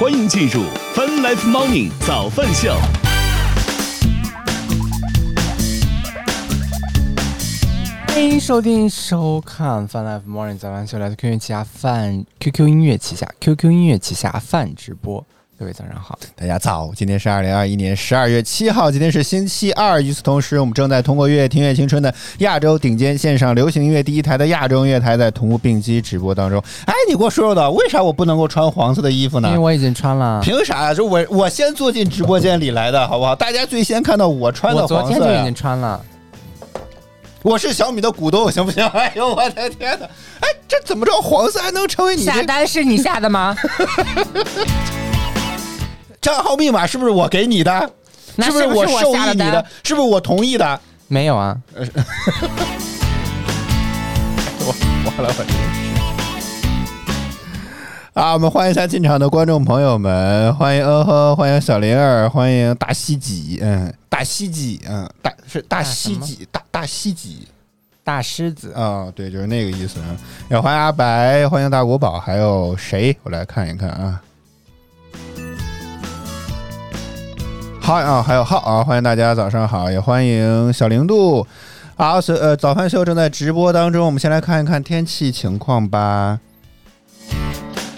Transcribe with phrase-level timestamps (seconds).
[0.00, 0.62] 欢迎进入
[0.94, 2.74] Fun Life Morning 早饭秀。
[8.06, 15.22] 欢迎收听收看 Fun Life Morning 早饭秀，来自 QQ 旗下饭 QQ 音乐旗下 QQ 音乐旗下饭直播。
[15.60, 16.90] 各位早上好，大家早！
[16.96, 20.00] 今天是二零二一年十二月七号，今天是星期二。
[20.00, 26.58] 与此同时，我们正在通过《乐听乐青春》的亚洲顶尖线上流行音乐第一台的亚洲音乐台，在同步并机直播当中。
[26.86, 29.48] 哎，你给我说说的，为啥我不能够穿黄色的衣服呢？
[29.48, 30.40] 因为我已经穿了。
[30.42, 30.94] 凭啥呀？
[30.94, 33.36] 就我我先坐进直播间里来的，好不好？
[33.36, 34.94] 大家最先看到我穿的黄色。
[34.94, 36.02] 我昨天就已经穿了。
[37.42, 38.86] 我是小米的股东，行不行？
[38.96, 40.06] 哎呦，我的天哪！
[40.40, 41.12] 哎，这怎么着？
[41.20, 43.54] 黄色还能成为你下单是你下的吗？
[46.20, 47.90] 账号密码是不是我给你的？
[48.38, 49.64] 是不是我授意你的？
[49.82, 50.80] 是不是我同意的？
[51.08, 51.56] 没有啊。
[54.62, 54.74] 我
[55.06, 55.52] 完了，我真是。
[58.12, 67.48] 啊，我们欢迎一下进场的观众朋友们，欢迎呃呵，欢迎小灵儿，欢迎大西几，嗯，大西几，嗯，大是大西几，大大西几，
[68.04, 69.98] 大狮子啊，对，就是那个意思。
[70.50, 73.16] 也欢迎阿白，欢迎大国宝，还有谁？
[73.22, 74.20] 我来看一看啊。
[77.92, 81.44] 嗨啊，还有浩啊，欢迎大家早上好，也欢迎小零度。
[81.96, 86.38] 好，所呃，早饭秀正在直播当中，我们先来看一看天气情况吧。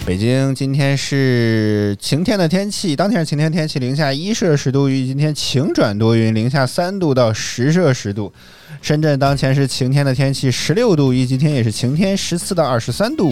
[0.07, 8.33] 北京今天是晴天的天气，当天是晴天天气，零下一摄氏度，预计今天晴转多云，零下三度到十摄氏度。
[8.81, 13.31] 深圳当前是晴天的天气，十六度，预计今天也是晴天，十四到二十三度。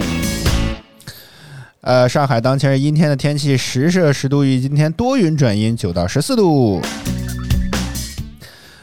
[1.81, 6.79] 呃，上海当前是阴天的天气，十摄氏度，预计今天多云转阴，九到十四度。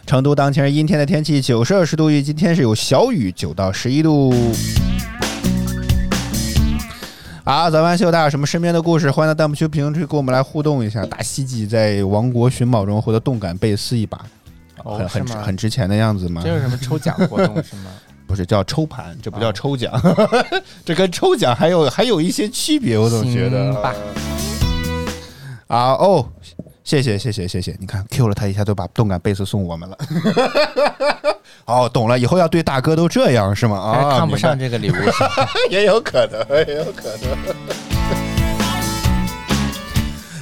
[0.04, 4.34] 成都当前是阴天的天气，九摄氏度，预计今天是有小雨，九到十一度。
[7.44, 9.08] 好，早安秀，大家有什么身边的故事？
[9.12, 11.06] 欢迎在弹幕区评论区跟我们来互动一下。
[11.06, 14.20] 大西吉在王国寻宝中获得动感贝斯一把，
[14.82, 16.42] 很很很值钱的样子吗？
[16.44, 17.92] 这有什么抽奖活动是吗？
[18.28, 19.90] 不是叫抽盘，这不叫抽奖，
[20.84, 23.74] 这跟抽奖还有还有一些区别，我总觉得。
[25.66, 26.26] 啊哦，
[26.84, 29.98] 谢谢谢谢谢谢，你看 Q 了他一下，都把动感贝斯送我们了。
[31.64, 33.78] 哦，懂了，以后要对大哥都这样是吗？
[33.80, 34.94] 啊，看不上这个礼物，
[35.70, 37.87] 也有可能，也有可能。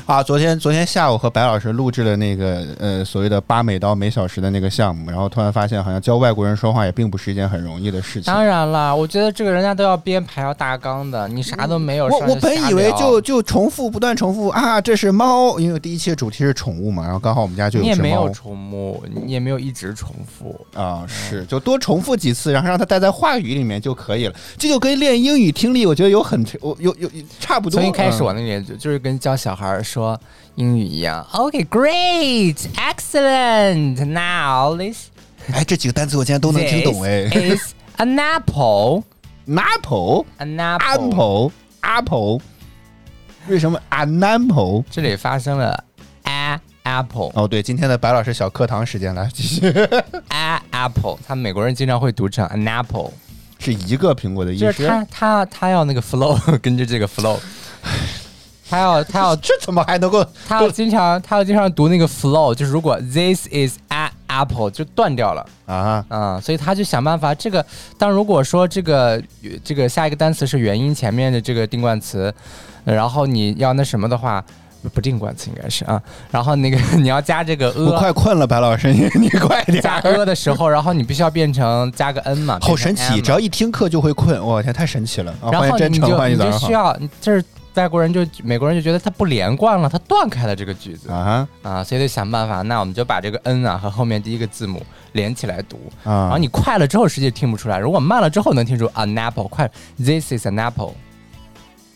[0.06, 8.32] 啊，昨天昨天下午和白老师录制了那个呃所谓的八美刀每小时的那个项目，然后突然发现好像教外国人说话也并不是一件很容易的事情。
[8.32, 12.06] 当然了，我觉得这个人家都要编排要大纲的，你啥都没有。
[12.06, 24.34] 我我本以为就就重复不断重复啊，这是猫，因为第一期的主题是宠物嘛，然后刚好我们家就有你也没有宠物，你也没有一直重复啊，是就多重复几次，然后让它待在话语里面就可以了。
[24.56, 27.80] 这就跟练英语听力，我觉得有很有有有差不多。
[27.80, 29.95] 从一开始我那年就就是跟教小孩说。
[30.56, 34.04] 英语一样，OK, great, excellent.
[34.04, 35.08] Now this，
[35.52, 37.28] 哎，这几个单词我竟然都能听懂哎。
[37.28, 39.02] Is an apple,
[39.46, 41.52] an apple, an apple,
[41.82, 42.40] apple.
[43.48, 44.84] 为什么 an apple？
[44.90, 45.84] 这里发生了
[46.24, 47.30] a apple。
[47.34, 49.68] 哦，对，今天的白老师小课堂时间来继续。
[50.28, 53.12] a apple，他美国人经常会读成 an apple，
[53.58, 54.64] 是一个苹果的意思。
[54.64, 57.38] 就是他他他要那个 flow，跟着这个 flow。
[58.68, 60.24] 他要他要 这怎么还能够？
[60.46, 67.64] 他要经常他要经常读那个 flow，就是如果 this is an apple 就断掉了啊啊，所以他就想办法这个。
[67.96, 69.22] 当如果说这个
[69.64, 72.32] 这个下一个单词是元音前面的这个定冠词，
[72.84, 74.44] 然后你要那什么的话，
[74.92, 76.02] 不定冠词应该是啊。
[76.30, 85.32] 然后那个 你要加这个 a，我快困了，白老师，你你快点加 a 的时候，然后你必须要变成加个 n 嘛，好神奇，只要一听课就会困，我天，太神奇了。
[85.50, 87.44] 然后你就你就需要就是。
[87.76, 92.62] 外国人就美国人就觉得它不连贯了，它断开了这个句子啊啊，所以得想办法。
[92.62, 94.82] 那我们就把这个 n 啊和后面第一个字母
[95.12, 96.24] 连起来读啊。
[96.24, 100.94] 然后你快了之后实际听不出来，如果慢了之后能听出 an apple，快 this is an apple，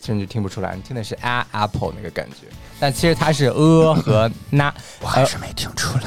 [0.00, 2.46] 其实你就听不出来，你听的是 a apple 那个感觉。
[2.78, 6.02] 但其实它是 a 和 na，我还是没听出来。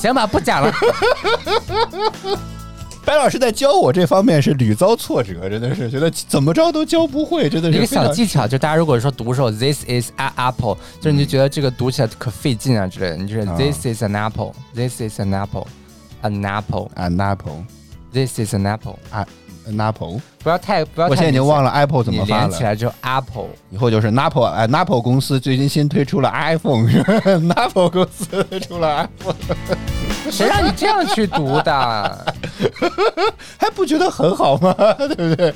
[0.00, 0.72] 行吧，不讲了。
[3.04, 8.46] 白老师在教我这方面是屡遭挫折，真的是觉得怎么着都教不会，真的是一个小技巧。
[8.46, 19.26] 就大家如果说读时候，this is an apple，就是你就觉得这个读起来可费劲啊之类的，你就是 this is an apple，this is an apple，an apple，an apple，this is an apple，an
[19.78, 20.20] apple。
[20.42, 22.48] 不要太不要，我现在已经忘了 apple 怎么发了。
[22.48, 29.34] 连起来就 apple，以后就是 apple，哎，apple 公司最近新推出了 iPhone，apple 公司推出了 iPhone。
[30.30, 32.34] 谁让你这样去读的？
[33.58, 34.72] 还不觉得很好吗？
[34.96, 35.54] 对不对？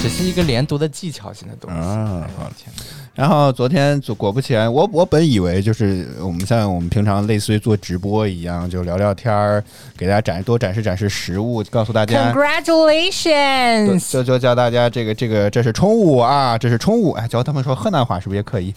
[0.00, 2.28] 只是一个连读的技巧性的东西啊！
[2.58, 2.70] 天
[3.14, 9.62] 然后昨天就果不其然，我我本以为就是我们像我们平常类似于做直播一样，就聊聊天儿，
[9.96, 18.74] 给大家展多展示展示实物，告诉大家 Congratulations，就就教大家这个这个这是宠物啊，这是宠物，哎，教他们说河南话是不是也可以？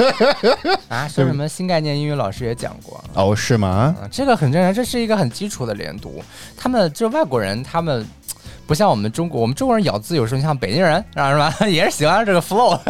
[0.88, 3.94] 啊，说什么新概念英语老师也讲过哦，是吗？
[4.10, 6.22] 这个很正常，这是一个很基础的连读，
[6.56, 8.06] 他们就外国人他们。
[8.70, 11.52] 不像我们中国，我们中国人咬字有时候像北京人，是吧？
[11.66, 12.78] 也是喜欢这个 flow，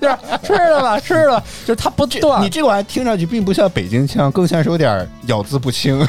[0.00, 1.00] 就是吃了吧？
[1.00, 2.40] 吃了，就是他不断。
[2.40, 5.98] 你这个玩意听上去并不像北京腔，更像是有点咬字不清、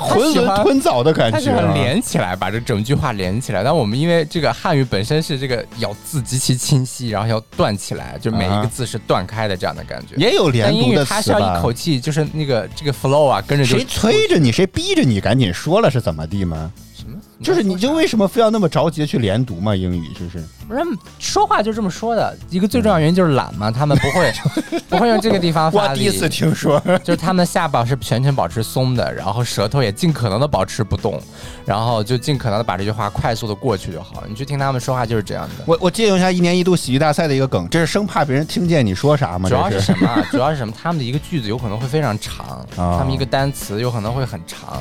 [0.00, 1.52] 浑浑吞枣的感觉。
[1.74, 3.62] 连起来，把这整句话连起来。
[3.62, 10.14] 但我们因为这个汉语本身是这个咬字极其清晰，然后要断起来，就每一个字是断开的这样的感觉。
[10.16, 16.45] 也有连读的词它是要一口气，就是那个这个 flow 啊，跟着谁催着你，谁逼着你赶紧说了是怎么地？
[16.46, 16.70] 吗？
[16.94, 17.18] 什么？
[17.42, 19.76] 就是你就为什么非要那么着急的去连读嘛？
[19.76, 20.80] 英语就是不是
[21.18, 24.32] 说话就这么说的一个最重要原因就是懒嘛， 他们不会
[24.88, 25.88] 不会用这个地方发力。
[25.90, 31.20] 我第一次听说， 就是他们下巴是全程保持松的，然后舌头也尽可能的保持不动，
[31.66, 34.26] 然后就尽可能的把这句话快速的过去就好了。
[34.26, 35.64] 你去听他们说话就是这样的。
[35.66, 39.48] 我我借用一下一年一度喜剧大赛的一个梗，这是生怕别人听见你说啥吗？
[39.50, 40.24] 主要是什么？
[40.30, 40.72] 主要是什么？
[40.82, 44.80] 他们的一个句子有可能会非常长，他们一个单词有可能会很长。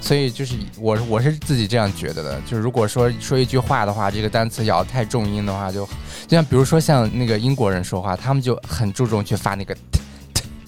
[0.00, 5.84] 所以就是我我是自己这样觉得的，就是如果说说一句话的话，这个单词咬太重音的话，就
[6.26, 9.76] 就像比如说像那个英国人说话，他们就很注重去发那个，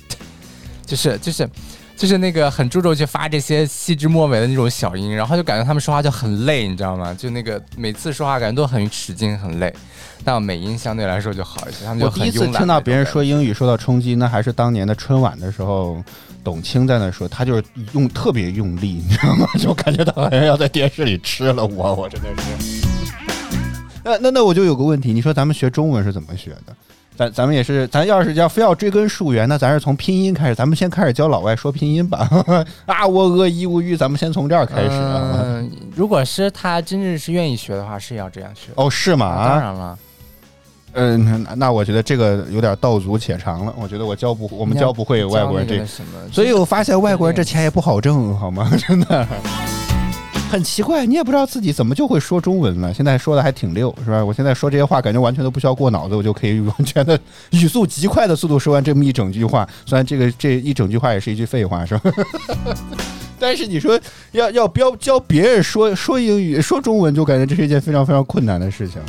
[0.86, 1.48] 就是就是
[1.96, 7.12] 就是那个很注重去发这些细枝末尾的那种小音，然后就感觉他们说话就很累，你知道吗？
[7.14, 9.74] 就那个每次说话感觉都很使劲很累，
[10.22, 11.84] 但美音相对来说就好一些。
[11.84, 16.00] 他们就我第一次听到别人说英语受到冲击，那还是当年的春晚的时候。
[16.44, 19.46] 董卿在那说，他就是用特别用力，你知道吗？
[19.58, 22.86] 就感觉他好像要在电视里吃了我，我真的是。
[24.04, 26.74] 那那那我就有个问题，你说咱们学中文是怎么学的？
[27.14, 32.26] 咱咱们也是，咱要是要非要追根溯源，那咱是从拼音开始，咱们先开始教老外说拼音吧。
[32.86, 34.88] 啊，我呃一无语，咱们先从这儿开始。
[34.90, 38.72] 嗯，如果是他真正是愿意学的话，是要这样学。
[38.76, 39.46] 哦，是吗？
[39.46, 39.98] 当然了。
[40.94, 43.74] 嗯，那那我觉得这个有点道阻且长了。
[43.78, 45.84] 我觉得我教不，我们教不会外国人这，
[46.30, 48.70] 所以我发现外国人这钱也不好挣，好吗？
[48.76, 49.26] 真的
[50.50, 52.92] 很奇怪，你也不知道自己怎么就会说中文了。
[52.92, 54.22] 现在说的还挺溜，是吧？
[54.22, 57.18] 我现在说这些话，感觉完全都不需要过脑子，我就可以完全的
[57.52, 59.66] 语速极快的速度说完这么一整句话。
[59.86, 62.12] 虽然这个这一整句话也是一句废话，是吧？
[63.40, 63.98] 但是你说
[64.32, 69.00] 要要标教别人说说英语说中文，就感觉这是一件非常非常困难的事情。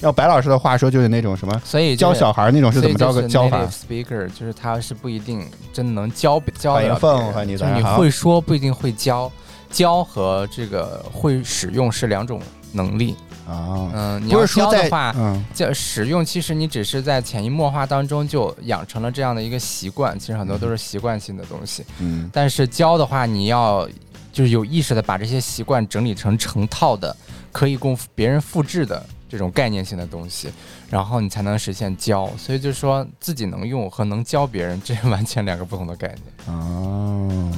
[0.00, 6.74] 要白老师的话说，就是那种什么，所以教小孩那种是怎么教个教法？Speaker 就是他是不一定真能教教。
[6.74, 9.30] 欢迎凤和你，你会说不一定会教，
[9.70, 12.40] 教和这个会使用是两种
[12.72, 13.14] 能力
[13.46, 13.90] 啊。
[13.92, 15.14] 嗯，你要教的话，
[15.52, 21.84] 教使用其实你只是在潜移默化当中就养成了这样的一个习惯，其实很多都是习惯性的东西。
[21.98, 23.86] 嗯，但是教的话，你要
[24.32, 27.14] 就是有意识的把这些习惯整理成成套的，
[27.52, 29.04] 可以供别人复制的。
[29.30, 30.48] 这种概念性的东西，
[30.90, 36.56] 然后你才能实现教，所以就是说自己能用和能教别人，这完全两个不同的概念。
[36.56, 37.48] 哦，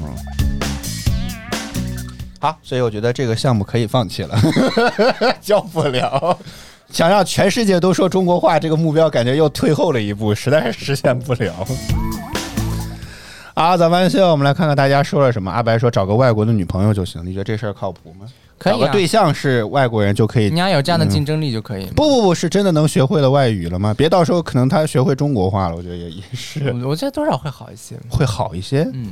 [2.38, 4.38] 好，所以我觉得这个项目可以放弃了，
[5.40, 6.38] 教不了。
[6.90, 11.66] 想让全世界都说中国话，这个目标感觉又退后了一步，实在是实现不了。
[13.54, 15.50] 啊，早安秀，我们来看看大家说了什么。
[15.50, 18.26] 阿白说找个外国的女朋友就行，你觉得这事儿靠谱吗？
[18.62, 21.86] 找个对象是外国人就可以，你要有这样的竞争力就可以。
[21.96, 23.92] 不不不是真的能学会了外语了吗？
[23.92, 26.72] 别到时候可能他学会中国话了，我觉得也也是。
[26.84, 28.88] 我觉得多少会好一些，会好一些。
[28.92, 29.10] 嗯，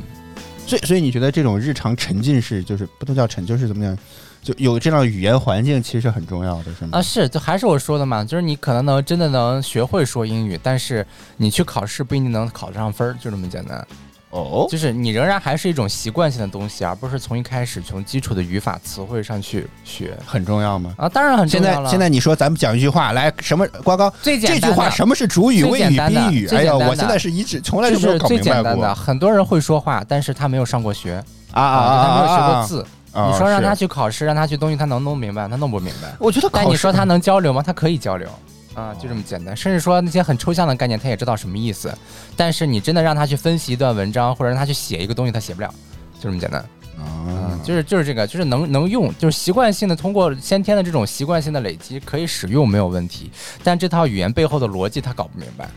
[0.66, 3.96] 所以所以你觉得这种日常沉浸式，就是不能叫沉，就是怎么讲，
[4.42, 6.98] 就有这样语言环境，其实很重要的，是吗？
[6.98, 13.86] 啊，是，就还是我说的嘛，就是你可能能真的能学会说英语，但是你去考试不一定能考得上分儿，就这么简单。
[14.30, 20.94] 哦，就是你仍然还是一种习惯性的东西，而不是从一开始从基础的语法词汇上去学，很重要吗？
[20.96, 21.74] 啊，当然很重要了。
[21.74, 24.08] 现在现在你说咱们讲一句话来，什么瓜高？
[24.22, 26.48] 最简单这句话什么是主语、谓语、宾语？
[26.48, 28.94] 哎呀，我现在是一直从来就没有搞明白过。
[28.94, 31.22] 很多人会说话，但是他没有上过学
[31.52, 32.86] 啊啊，他没有学过字。
[33.12, 35.48] 你说让他去考试，让他去东西，他能弄明白？
[35.48, 36.14] 他弄不明白。
[36.20, 37.60] 我觉得，但你说他能交流吗？
[37.60, 38.28] 他可以交流。
[38.74, 39.56] 啊，就这么简单。
[39.56, 41.92] 甚至说那些很抽象的概念，他也知道什么意思。
[42.36, 45.72] 但是你真的让他去分析一段文章，或者让他去写一个东西，他写不了。
[46.18, 46.64] 就这么简单。
[46.98, 53.30] 啊，就是就是这个，就是能能用，就是习惯性的通过先天的这种习惯性的累积可以使用没有问题。
[53.64, 55.68] 但这套语言背后的逻辑他搞不明白。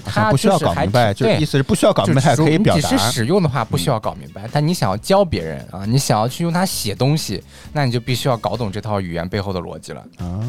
[0.00, 2.80] 他不需要搞明白，就意思是不需要搞明白可以表达。
[2.80, 10.40] 只是使用的话不需要搞明白，但你想要教别人啊，你想要去用它写东西，那你就必须要搞懂这套语言背后的逻辑了啊。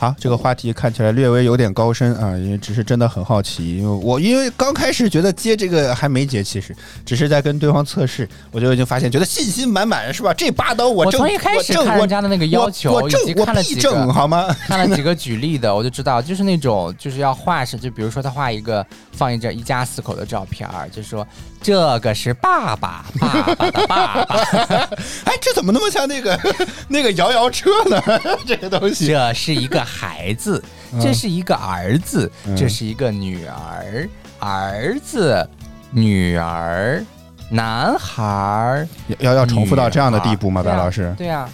[0.00, 10.32] 好，这个话题看起来略微有点高深啊，因为只是真的很好奇，因为我因为刚开始觉得接这个还没接，其实只是在跟对方测试，我就已经发现觉得信心满满，是吧？
[10.32, 14.46] 这八刀我从一开始看人家的那个要求，以及看了几个好吗？
[14.66, 21.28] 看了几个举例的，我就知道，就是那种就是要画是，就比如说他画一个放一张一家四口的照片儿，就说
[21.62, 24.34] 这个是爸爸，爸爸的爸爸，
[25.24, 26.38] 哎，这怎么那么像那个
[26.88, 28.02] 那个摇摇车呢？
[28.46, 29.84] 这个东西，这是一个。
[29.90, 30.62] 孩子，
[31.00, 35.46] 这是一个儿子，这是一个女儿，儿子，
[35.90, 37.04] 女儿，
[37.50, 38.86] 男孩
[39.18, 40.62] 要要重复到这样的地步吗？
[40.62, 41.12] 白老师？
[41.18, 41.48] 对呀，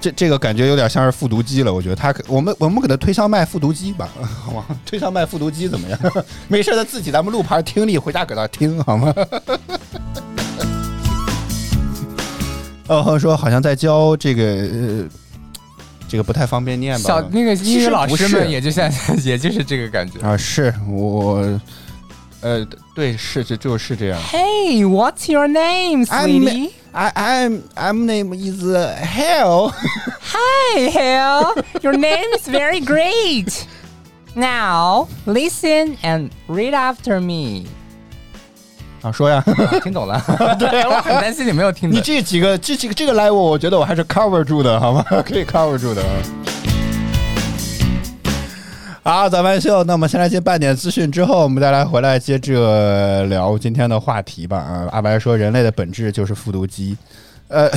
[0.00, 1.72] 这这个感觉有点像是复读机了。
[1.72, 4.08] 我觉得他，我们我们给他推销卖复读机吧，
[4.44, 4.64] 好吗？
[4.86, 5.98] 推销卖复读机怎么样？
[6.48, 9.14] 没事，他自己咱们录盘听力，回家搁那听好吗？
[12.88, 14.42] 哦，说好像在教这个。
[14.44, 15.08] 呃。
[16.10, 17.06] 这个不太方便念吧？
[17.06, 18.90] 小那个英语老师们也就像，
[19.22, 20.34] 也就是这个感觉啊。
[20.34, 21.36] 是我，
[22.40, 24.18] 呃，对，是这就是这样。
[24.22, 26.70] Hey, what's your name, sweetie?
[26.97, 29.73] I I'm I'm name is Hell.
[30.21, 31.55] Hi, Hell.
[31.81, 33.67] Your name is very great.
[34.35, 37.65] Now listen and read after me.
[39.01, 39.43] 啊，说呀，
[39.83, 40.21] 听懂了。
[40.57, 41.97] 对我很担心你没有听懂。
[41.97, 45.03] 你这几个，这几个，这个 level， 我觉得我还是 cover 住的，好吗？
[45.25, 46.01] 可以 cover 住的。
[49.10, 49.82] 好，早班秀。
[49.84, 54.58] 那我们先来接半点资讯，之后我们再来回来接着聊今天的话题吧。
[54.58, 56.94] 啊，阿白说，人类的本质就是复读机。
[57.48, 57.70] 呃，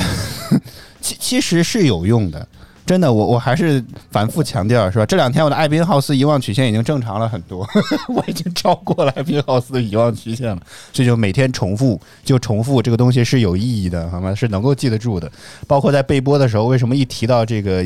[1.00, 2.46] 其其实是有用的。
[2.84, 5.06] 真的，我我还是反复强调，是吧？
[5.06, 7.66] 这两天我的艾宾浩斯遗忘曲线已经正常了很多，
[8.14, 10.60] 我已经超过了艾宾浩斯的遗忘曲线了。
[10.92, 14.34] 这就每天重复，就重复这个东西是有意义的，好吗？
[14.34, 15.32] 是能够记得住的。
[15.66, 17.82] 包括在备播的时候，为什么一提到这个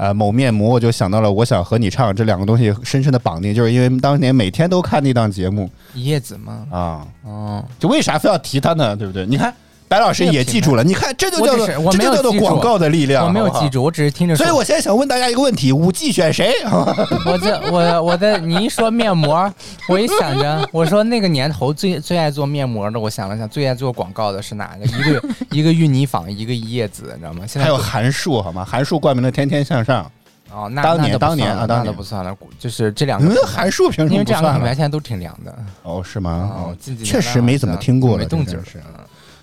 [0.00, 6.66] 呃某面膜，我就想到了我想和你唱这两个东西深深的绑定，就是因为当年每天都看那档节目一叶子吗？
[6.70, 8.96] 啊，哦，就为啥非要提他呢？
[8.96, 9.26] 对不对？
[9.26, 9.54] 你看。
[9.90, 13.26] 白老师也记住了，你看，这就叫做这就叫做广告的力量。
[13.26, 14.36] 我没有记住，我只是听着。
[14.36, 16.52] 所以我现在想问大家一个问题：五 G 选谁？
[17.26, 19.52] 我这我我的，你一说面膜，
[19.88, 24.84] 我一想着，我说那个年头最最爱做面膜的，我想了想，最爱做广告的是哪个？
[24.86, 27.44] 一个一个芋泥坊，一个一叶子，你知道吗？
[27.44, 28.64] 现在还有韩束，好吗？
[28.64, 30.08] 韩束冠名的天天向上。
[30.52, 34.12] 哦，那当年当年啊，那都不算了，就是这两个韩束凭什么？
[34.12, 35.52] 因为这两个品牌现在都挺凉的。
[35.82, 36.52] 哦，是吗？
[36.54, 38.80] 哦，确实没怎么听过，没动静是。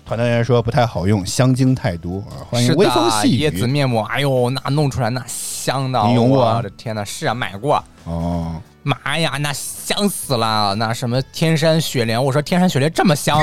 [0.08, 2.40] 团队员说不太好用，香精太多啊！
[2.48, 3.46] 欢迎微风细雨。
[3.46, 6.46] 椰子面膜，哎呦，那弄出来那香的，你用过？
[6.46, 7.84] 我的天哪，是啊，买过。
[8.04, 10.74] 哦，妈呀，那香死了！
[10.76, 13.38] 那什么天山雪莲，我说天山雪莲这么香，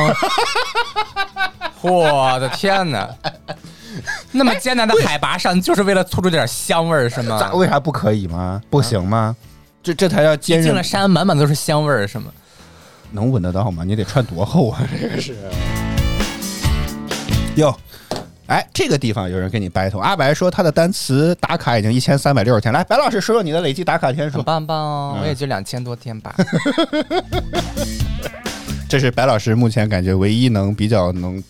[1.84, 3.07] 我的天哪！
[4.31, 7.38] 那么艰难的海拔上，就是为了突出点香味儿是吗？
[7.39, 7.53] 咋？
[7.53, 8.60] 为啥不可以吗？
[8.72, 9.36] 不行吗？
[9.84, 10.65] 这这才叫坚韧。
[10.65, 12.31] 进了山，满满都是香味儿是吗？
[13.12, 13.84] 能闻得到吗？
[13.84, 14.81] 你得穿多厚啊？
[15.00, 15.36] 这个是。
[17.55, 17.74] 哟，
[18.47, 20.00] 哎，这个地方有人跟你 battle。
[20.00, 22.74] 阿白说他的单词打卡已经一千三百六十天。
[22.74, 24.43] 来，白老师说说你的累计打卡天数。
[24.43, 26.35] 棒棒哦，我也就两千多天吧。
[28.89, 31.41] 这是白老师目前感觉唯一能比较能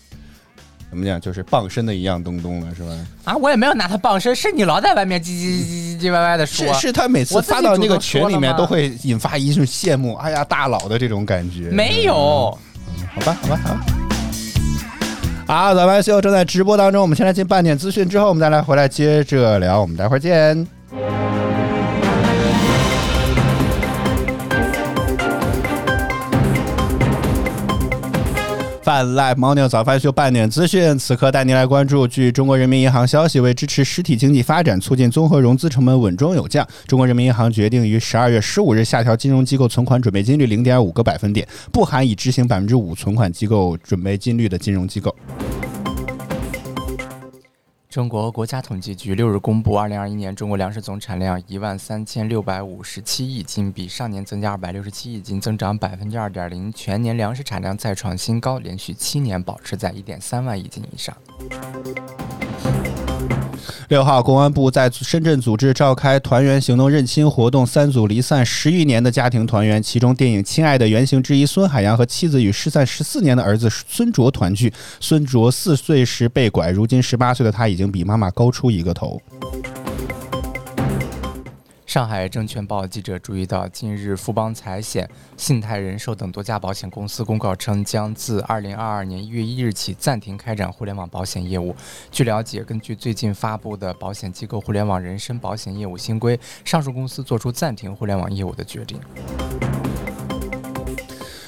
[0.88, 2.88] 怎么讲，就是傍身的一样东东了，是吧？
[3.24, 6.72] 啊，我也没有拿他傍身，是你老在外面唧唧唧唧唧歪歪的说。
[6.74, 11.68] 是是他每次发到那个群里面都会引发一种羡慕，哎呀，大佬的这种感觉。
[11.70, 12.56] 没有，
[13.12, 13.95] 好吧，好吧，好。
[15.46, 20.66] 好，早班秀正在直播当中，我们先来进半点资讯，之后我们再来回来接着聊，我们待会儿见。
[28.86, 32.06] 泛 Live Morning 早饭秀半点资讯，此刻带您来关注。
[32.06, 45.12] 据中国人民银行消息，为支持实体经济发展，促进综合融资成本稳中有降，中国人民银行决定于十二月十五日下调金融机构存款准备金率零点五个百分点，不含已执行百分之五存款机构准备金率的金融机构。
[47.96, 56.70] 中国国家统计局六日公布，二零二一年中国粮食总产量一万三千六百五十七亿斤，比上年增加二百六十七亿斤，增长百分之二点零。
[56.70, 61.16] 全年粮食产量再创新高，连续七年保持在一点三万亿斤以上。
[63.88, 74.72] 六号，公安部在深圳组织召开团员行动认亲活动，三组离散十余年的家庭团圆，其中电影《亲爱的》原型之一孙海洋和妻子与失散十四年的儿子孙卓团聚。
[75.00, 79.20] 孙卓四岁时被拐，如今十八岁的他已经比妈妈高出一个头。
[81.96, 91.74] 上海证券报记者注意到，近日富邦财险、信泰人寿等多家保险公司公告称，将自二零二二年一月一日起暂停开展互联网保险业务。
[92.10, 99.00] 据了解，根据最近发布的保险机构互联网人身保险业务新规，上述公司作出暂停互联网业务的决定。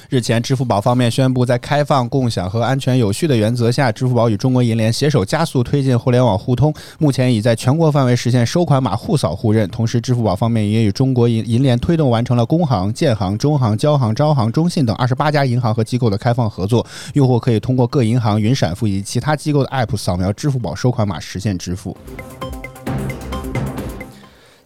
[0.09, 6.73] 日前，支付宝方面宣布，在开放、共享和安全有序的原则下，支付宝与中国银联携手加速推进互联网互通。
[6.97, 9.69] 目前已在全国范围实现收款码互扫互认。
[9.69, 16.83] 同时，支付宝方面也与中国银银联推动完成了工行、建行、中行、交行、招行、中信等二十八家银行和机构的开放合作。
[17.13, 21.95] 用户可以通过各银行云闪付以及其他机构的 App 扫描支付宝收款码实现支付。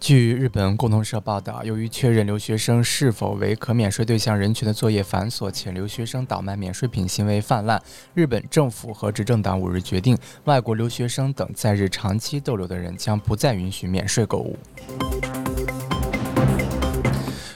[0.03, 7.81] 据日本共同社报道，由于确认留学生是否为可免税对象人群的作业繁琐，且留学生倒卖免税品行为泛滥，
[8.13, 14.59] 日本政府和执政党五日决定，外国留学生等在日长期逗留的人将不再允许免税购物。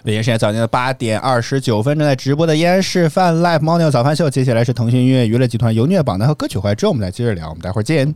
[0.06, 8.16] 北京时间早间的八点二十九分，正在直播的依然是泛 Live Morning 早饭秀，接下来是腾讯音乐娱乐集团由虐榜单和歌曲怀之后，我们再接着聊，我们待会儿见。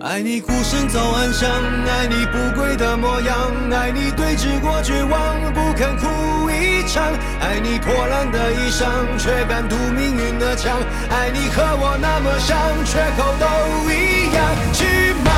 [0.00, 3.36] 爱你孤身走暗巷，爱你不跪的模样，
[3.72, 7.02] 爱你对峙过绝望，不肯哭一场，
[7.40, 8.86] 爱你破烂的衣裳，
[9.18, 10.78] 却敢堵命运的枪，
[11.10, 14.46] 爱你和我那么像，缺口都一样。
[14.72, 15.32] 去吗？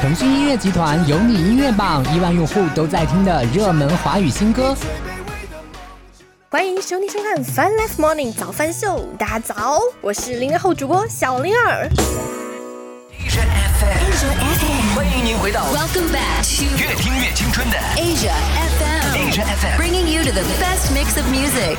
[0.00, 4.76] 腾讯音乐集团有你音乐榜亿万用户都在听的热门华语新歌。
[6.48, 11.88] 欢迎兄弟收看《Fun Life Morning 早饭秀》，大家早，我是零零后主播小灵儿。
[15.27, 18.31] Asia FM，欢迎您回到 Welcome back to 越听越青春的 Asia
[18.79, 21.77] FM。Asia FM，bringing you to the best mix of music。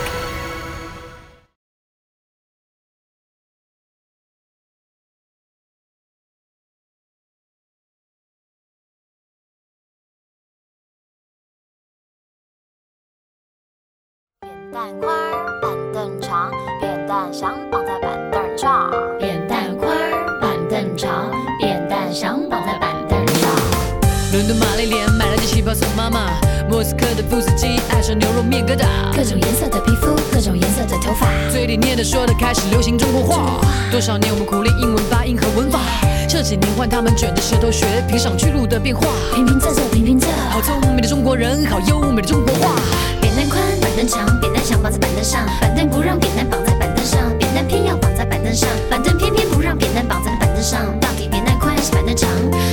[31.69, 33.61] 里念的说的开始流行中国话。
[33.91, 35.79] 多少年我们苦练英文发音和文法。
[36.27, 39.05] 这几年换他们卷着舌头学评上去路的变化。
[39.35, 40.25] 平平仄仄平平仄。
[40.49, 42.73] 好聪明的中国人，好优美的中国话。
[43.21, 50.81] 扁担宽，板凳长，扁担想绑在板凳上，板凳不让扁担绑在板凳上，扁担偏要绑在板凳上，板凳偏偏不让扁担绑在板凳上。
[50.99, 52.27] 到底扁担宽还是板凳长，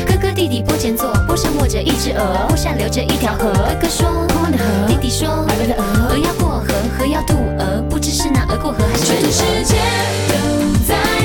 [0.07, 3.53] 哥哥弟弟坡前坐，坡上卧着一只鹅，坡下流着一条河。
[3.53, 5.29] 哥哥说空空的河，弟弟说
[5.69, 7.76] 的鹅，鹅要过河，河要渡鹅，
[8.47, 9.75] 不知是那鹅过河还是全世界
[10.29, 11.16] 都在。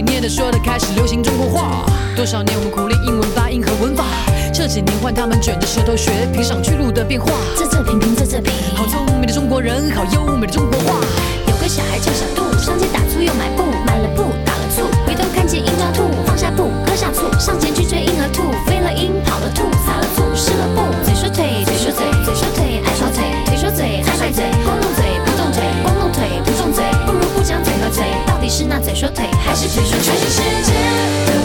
[0.00, 1.84] 念的说的开始流行中国话。
[2.16, 4.04] 多少年我们苦练英文发音和文法，
[4.52, 7.30] 这几年换他们卷着舌头学评上去路的变化。
[7.56, 11.00] 仄仄平平仄仄平，好聪明的中国人，好优美的中国话。
[11.48, 30.16] 有个小孩叫小杜，上街打醋又买布，买了布打了醋，回头看见鹰抓兔，放下布喝下醋，上前去追鹰和兔，飞了鹰跑了兔，撒了醋湿了布，嘴说腿嘴说嘴嘴说腿爱说腿腿说嘴爱卖嘴，光动嘴不动腿，光动腿不动嘴，不如不讲嘴和嘴，到底是那嘴说腿是腿说腿？
[30.18, 31.43] 全世界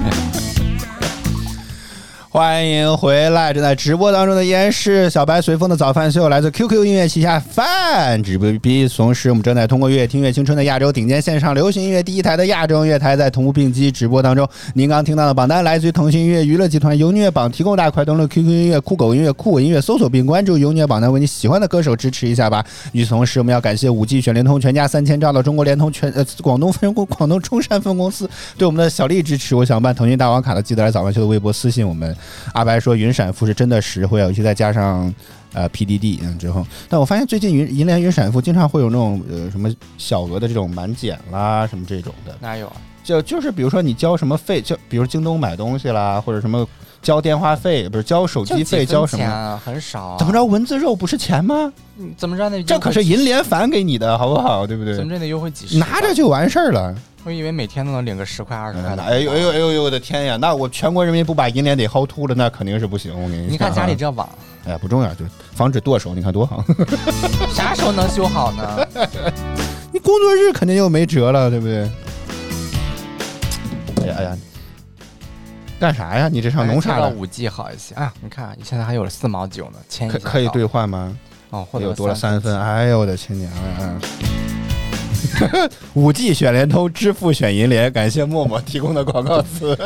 [0.00, 0.38] Yeah.
[2.38, 3.52] 欢迎回来！
[3.52, 8.86] 正在直播当中的依然是小白随风的早饭秀，来自 QQ 音乐旗下饭直播 B。
[8.86, 14.48] 同时，我们正在通过“乐听乐青春”的亚洲顶尖线上流行音乐第一台的亚洲音乐台，在同步并机直播当中。
[14.74, 22.64] 您刚听到的榜单来自于腾讯音乐娱乐集团优音乐榜提供，大家快登录 QQ 音乐、酷狗音乐、酷我音乐，搜索并关注优音乐榜单，为你喜欢的歌手支持一下吧。
[22.92, 29.56] 与此同时，我们要感谢五 G 选联通全家三千兆的中国联通全呃广东分公广东中山分公司对我们的小力支持。
[29.56, 32.16] 我想办腾讯大王卡的，记得来早饭秀的微博私信我们。
[32.54, 35.12] 阿白说云闪付是真的实惠，尤其再加上
[35.52, 42.76] 呃 PDD 嗯之后，但我发现最近云银联云闪付经常会有那种呃什么小额的这种满减啦什么这种的，哪有啊？
[43.04, 46.66] 就就是比如说你交什么费，就比如京东买东西啦，或者什么
[47.00, 49.60] 交电话费，不是交手机费，交什么？
[49.64, 50.16] 很少。
[50.18, 50.44] 怎么着？
[50.44, 51.72] 蚊子肉不是钱吗？
[52.18, 52.50] 怎么着？
[52.50, 54.66] 那这可是银联返给你的，好不好？
[54.66, 54.94] 对不对？
[54.94, 55.78] 怎么着得优惠几十？
[55.78, 56.94] 拿着就完事儿了。
[57.24, 59.02] 我以为每天都能领个十块二十块的。
[59.02, 59.82] 哎呦哎呦哎呦呦！
[59.82, 60.36] 我的天呀！
[60.36, 63.12] 那我全国人民不把银联得薅秃了，那肯定是不行。
[63.12, 64.28] 我跟你，你看家里这网，
[64.64, 66.14] 哎呀，不重要，就防止剁手。
[66.14, 66.64] 你看多好。
[67.52, 68.86] 啥时候能修好呢？
[69.92, 71.90] 你工作日肯定又没辙了，对不对？
[74.02, 74.38] 哎呀哎呀！
[75.80, 76.28] 干啥呀？
[76.28, 77.08] 你这上农啥了？
[77.08, 78.12] 五 G 好一些啊！
[78.22, 81.16] 你看，你现在还有四毛九呢，签可可以兑换吗？
[81.50, 82.58] 哦，或者又多了三分。
[82.60, 84.00] 哎呦我的亲娘呀！
[85.94, 89.76] 五 G 选联通，支付选银联，感谢默默提供的广告词。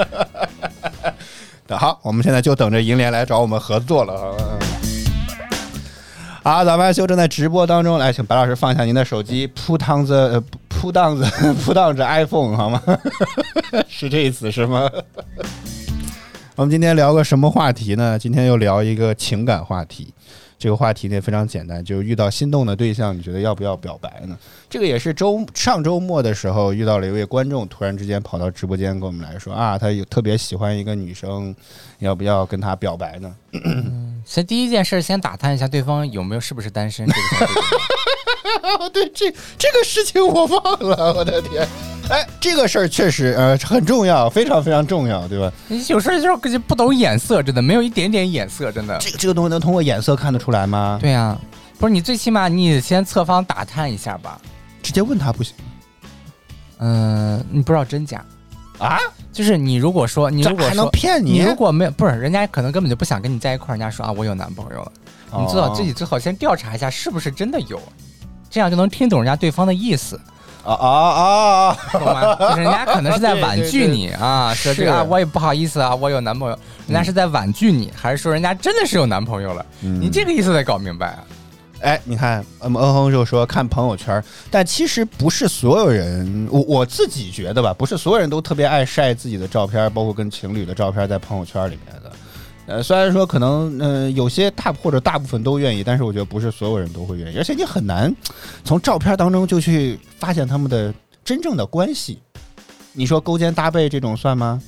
[1.69, 4.37] 好，我们现在就等着银联来找我们合作了。
[6.43, 11.25] 好，咱们秀正在直播当中，来，请白老师放下您的手机，扑档子，扑档子，
[11.65, 12.83] 扑档着 iPhone 好吗？
[13.89, 14.91] 是这意思是吗？
[16.57, 18.19] 我们今天聊个什么话题呢？
[18.19, 20.13] 今天又聊一个情感话题。
[20.63, 24.39] 这个话题呢非常简单，就是遇到心动的对象，你觉得要不要表白呢？
[24.71, 31.53] 这个也是周上周末的时候遇到了一位观众，突然之间跑到直播间跟我们来说啊，他有特别喜欢一个女生，
[31.99, 33.35] 要不要跟她表白呢？
[34.25, 37.05] 先第一件事先打探一下对方有没有是不是单身。
[37.09, 37.13] 这
[38.79, 41.67] 个 对，这这个事情我忘了，我的天。
[42.13, 45.51] 哎，这个事儿确实呃很重要，非常非常重要，对吧？
[45.67, 48.99] 你有事儿就是不懂眼色，真的没有一点点眼色，真的。
[48.99, 50.99] 这个这个东西能通过眼色看得出来吗？
[51.01, 51.39] 对呀，
[51.79, 54.39] 不是你最起码你先侧方打探一下吧，
[54.83, 55.55] 直接问他不行。
[56.81, 58.23] 嗯，你不知道真假
[58.79, 58.99] 啊？
[59.33, 64.93] 就是你如果说你如果说骗你，如果没有不是人家可能根本就不想跟你在一块儿，人家说啊我有男朋友了，
[65.41, 67.81] 你知道自己最好先调查一下是不是真的有，
[68.51, 70.21] 这样就能听懂人家对方的意思。
[70.65, 71.77] 啊啊啊！
[71.93, 72.35] 懂吗？
[72.37, 76.59] 就是人家可能是在婉拒你啊， 说这个我也不好意思啊，我有男朋友。
[76.87, 79.65] 人家是在婉拒你，还是说人家真的是有男朋友了？
[79.81, 81.19] 你这个意思得搞明白啊！
[81.81, 92.02] 哎，你看，我们嗯哼就说看朋友圈，但其实不是所有人，我我自己觉得吧，不是所有人都特别爱晒自己的照片，包括跟情侣的照片在朋友圈里面的。
[92.73, 98.11] 呃，虽然说可能，嗯，有些大或者大部分都愿意，但是我觉得不是所有人都会愿意，而且你很难
[98.65, 102.19] 从照片当中就去发现他们的真正的关系。
[102.95, 104.59] 你说勾肩搭背这种算吗？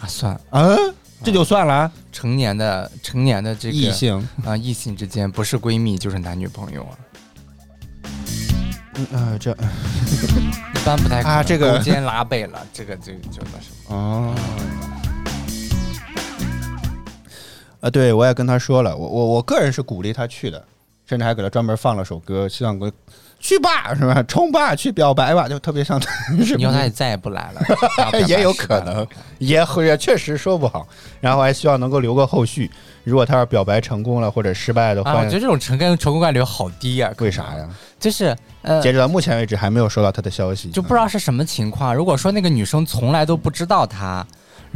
[0.00, 0.78] 啊，算，嗯，
[1.22, 1.92] 这就算了。
[2.10, 6.96] 成年的成年的这个异性啊，异性之间不是闺蜜就是男女朋友啊。
[8.94, 9.50] 嗯啊，这
[10.74, 14.34] 一般不太啊，这个勾肩拉背了，这个就就那什么哦。
[17.86, 20.60] 啊，对，我也跟他说了，我我我个人是鼓励他去的，
[21.06, 22.90] 甚至还给他专门放了首歌，希望哥
[23.38, 24.20] 去吧，是吧？
[24.24, 26.00] 冲吧，去表白吧，就特别像。
[26.58, 27.60] 以后他也再也不来了，
[28.26, 29.06] 也有可能，
[29.38, 30.84] 也也确实说不好。
[31.20, 32.68] 然后还希望能够留个后续，
[33.04, 37.12] 如果他要表白成功了或者失败的话，我觉得这种成功成功概率好低啊。
[37.18, 37.68] 为啥呀？
[38.00, 41.94] 就是呃，截止到目前为止还没有收到他的消息，就不知道是什么情况。
[41.94, 44.26] 如果说那个女生从来都不知道他。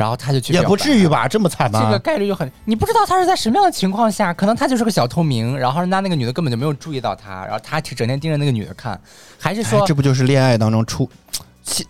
[0.01, 1.83] 然后他就去，也不至于吧，这么惨吧？
[1.85, 8.99] 这个概率就很，你不知道他是在什么样的情况下，可能他就是个小透明，然后人家那个女的根本就没有注意到他，然后他整天盯着那个女的看，
[9.39, 11.07] 还是说这不就是恋爱当中出，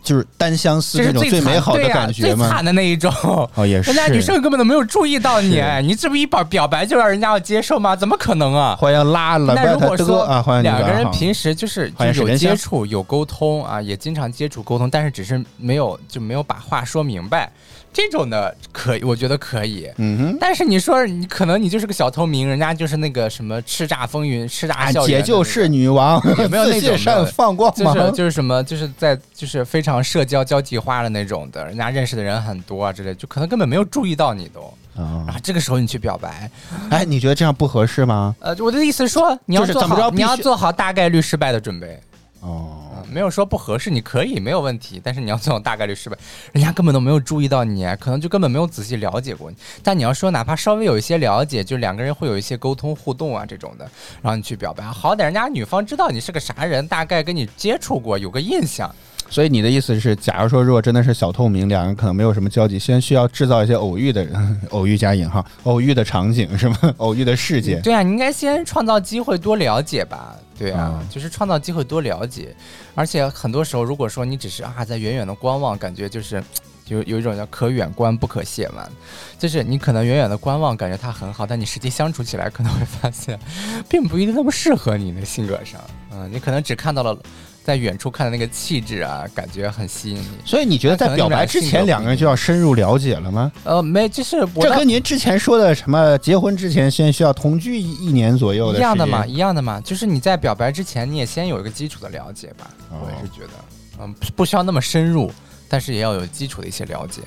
[0.02, 2.46] 就是单相思这种最美好的感觉吗？
[2.46, 3.14] 最惨的那一种
[3.54, 7.94] 哦，也是，人家女生根本都没有注意到你，你这不一表表白就让人家要接受吗？
[7.94, 8.74] 怎么可能啊？
[8.74, 17.48] 欢迎拉了，那如果说啊，欢迎两个人平时就是有接触、有沟通啊，也经常接触沟通，但是只是没有就没有把话说明白。
[17.92, 19.90] 这种的可以，我觉得可以。
[19.96, 20.38] 嗯哼。
[20.40, 34.62] 但是你说你可能你就是个小透明，人家就是那个什么叱咤风云、叱咤校园，姐就是女王， 有没有那种放光就是就是什么，就是在就是非常社交交际花的那种的，人家认识的人很多啊之类，就可能根本没有注意到你都。
[34.96, 35.24] 啊。
[35.26, 36.50] 然后这个时候你去表白，
[36.90, 38.34] 哎，你觉得这样不合适吗？
[38.40, 41.98] 呃，我的意思是说，你要做好，你要做好大概率失败的准备。
[42.40, 42.86] 哦。
[43.10, 46.16] 没有说不合适，你可以没有问题，但是你要这种大概率失败，
[46.52, 49.56] 人家根本都没有注意到你，可能就根本没有仔细了解过你。
[49.82, 53.84] 但你要说哪怕稍微有一些了解，就两个人会有一些沟通互动啊这种的，
[54.22, 58.94] 然后你去表白，好歹人家女方知道你是个啥人，大概跟你接触过，有个印象。
[59.30, 66.76] 所以你的意思是，假如说如果真的是小透明，两人可能没有什么交集，先需要制造一些偶遇的人， 偶遇加引号，偶遇的场景是吗？
[66.98, 67.80] 偶遇的事件。
[67.80, 70.34] 对啊，你应该先创造机会，多了解吧。
[70.58, 72.54] 对啊，就是创造机会，多了解。
[72.96, 76.42] 而且很多时候，如果说你只是啊在远远的观望，感觉就是
[76.88, 78.90] 有有一种叫可远观不可亵玩，
[79.38, 83.38] 就是你可能远远的观望，感觉他很好，但你实际相处起来可能会发现，
[83.88, 85.80] 并不一定那么适合你的性格上。
[86.12, 87.16] 嗯，你可能只看到了。
[87.62, 90.28] 在远处看的那个气质啊，感觉很吸引你。
[90.44, 93.52] 所以你觉得在表白之前，两个人就要深入了解了吗？
[93.64, 99.80] 呃，没，就是这跟您之前说的什么结婚之前先需要同居一一年左右的一样的嘛，一样的嘛。
[99.80, 102.70] 就是你在表白之前，你也先有一个基础的了解吧。
[102.90, 103.52] 我也是觉得，
[104.00, 105.30] 嗯，不需要那么深入，
[105.68, 107.22] 但是也要有基础的一些了解。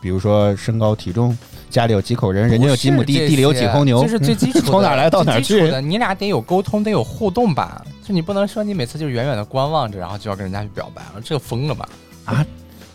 [0.00, 1.36] 比如说身高体重。
[1.70, 4.64] 家里有几口人，人家有几亩地，地里有几头牛，这是最基础的。
[4.64, 5.82] 从哪来到哪去的？
[5.82, 7.84] 你俩得有沟通，得有互动吧？
[8.02, 11.86] 就你不能说你每次就远远的观望着，然后就要跟人家去表白了，这个疯了吧？
[12.24, 12.46] 啊，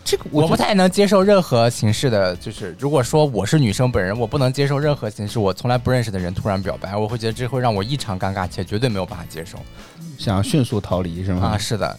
[0.04, 9.56] 这个我不太能接受任何形式的，就是如果说我是女生本人，我不能接受任何形式，我从来不认识的人突然表白，我会觉得这会让我异常尴尬，且绝对没有办法接受。
[10.18, 11.46] 想要迅速逃离是吗？
[11.46, 11.96] 啊，是的。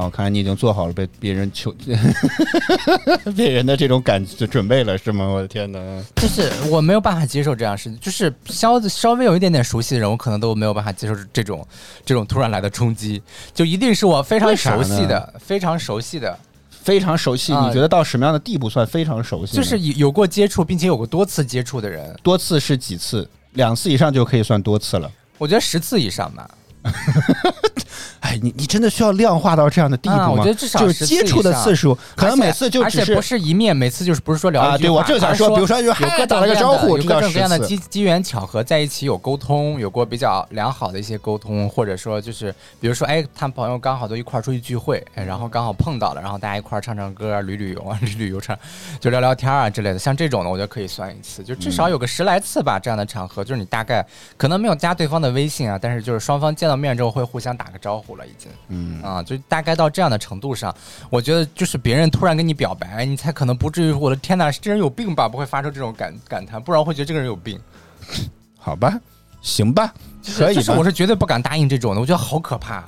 [0.00, 1.74] 哦，看来你已经做好了被别人求
[3.36, 5.26] 别人的这种感准备了，是吗？
[5.26, 5.78] 我的天哪！
[6.16, 11.66] 就是我没有办法接受这样事情，就是稍稍微有一点点熟悉的人，我可能都没有办法接受这种
[12.04, 16.38] 这种突然来的冲击，就一定是我非常熟悉的、非常熟悉的、
[16.70, 17.52] 非常熟悉。
[17.52, 19.56] 你觉得到什么样的地步算非常熟悉？
[19.56, 22.16] 就是有过接触，并且有过多次接触的人。
[22.22, 23.28] 多次是几次？
[23.52, 25.10] 两次以上就可以算多次了。
[25.36, 26.48] 我觉得十次以上吧。
[28.20, 30.30] 哎，你你真的需要量化到这样的地步吗？
[30.30, 34.76] 我觉得至少就是接触的次数，可能每次就而且不是一面，每次就是不是说聊啊。
[34.76, 35.92] 对我正想说，比如说有
[36.26, 48.56] 打了个招呼，有各种各样的机机缘巧合在一起有沟通，有过比较良好的一些沟通，或者说就是比如说哎，他们朋友刚好都一块出去聚会，哎，然后刚好碰到了，然后大家一块唱唱歌、旅旅游啊、 旅旅游唱，
[49.00, 49.98] 就聊聊天啊之类的。
[49.98, 52.78] 像这种的，我觉得可以算一次，就至少有个十来次吧。
[52.78, 58.50] 这样的场合，就是你大概可能没有加对方的微信啊，但是就是双方见到面之后会互相打个招呼了，已经。
[58.68, 59.02] 嗯。
[59.02, 60.74] 啊，就大概到这样的程度上，
[61.10, 65.28] 我觉得就是别人突然跟你表白，你才可能不至于我的天哪，这人有病吧？
[65.28, 67.60] 不会发出这种感感叹，不然会觉得这个人有病。
[68.56, 68.98] 好吧，
[69.42, 69.92] 行吧，
[70.36, 70.54] 可以。
[70.54, 72.84] 就是我是绝对不敢答应这种的，我觉得好可怕。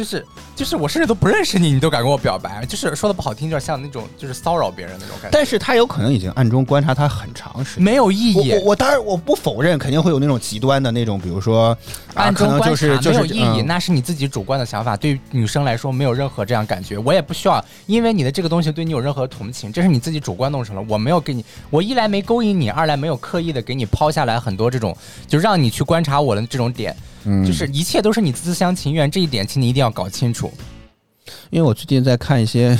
[0.00, 5.36] 就是就是，我甚至都不认识你，你都敢跟我表白，就是说的不好听，有点像那种就是骚扰别人那种感觉。
[5.36, 8.54] 但是他有可能已经暗中观察他很长时间，没有意义。
[8.54, 11.76] 我我当然我不否认，肯定会有那种极端的那种，比如说
[12.14, 14.96] 暗中观察没有意义，那是你自己主观的想法。
[14.96, 16.96] 对于女生来说，没有任何这样感觉。
[16.96, 20.82] 我也不需要，因为你的这个东西对你有任何同情，这是你自己主观弄成了。
[20.88, 24.96] 我没有给你，我一来没勾引你，二来没有刻意的给你抛下来很多这种，
[25.28, 26.96] 就让你去观察我的这种点。
[27.46, 30.52] 就是一切都是你自相情愿，这一点，请你一定要搞清楚。
[31.50, 32.76] 因为我最近在看一些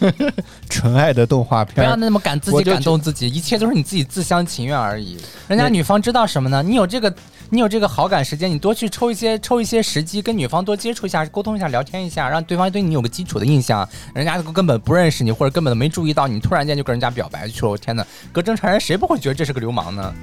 [0.68, 5.16] 纯爱的动画片，不要那么感自己感动自己，一切都是你自己自相情愿而已。
[5.46, 6.62] 人家女方知道什么呢？
[6.62, 7.14] 你有这个，
[7.48, 13.88] 你有这个好感时间，你多去抽一些抽一些时机，跟女方多接触一下，沟通一下，聊天一下，让对方对你有个基础的印象。
[14.14, 17.70] 人家根本不认识你，或者根本没注意到你，突然间就跟人家表白去了。
[17.70, 20.14] 我天哪，搁正常人谁不会觉得这是个流氓呢？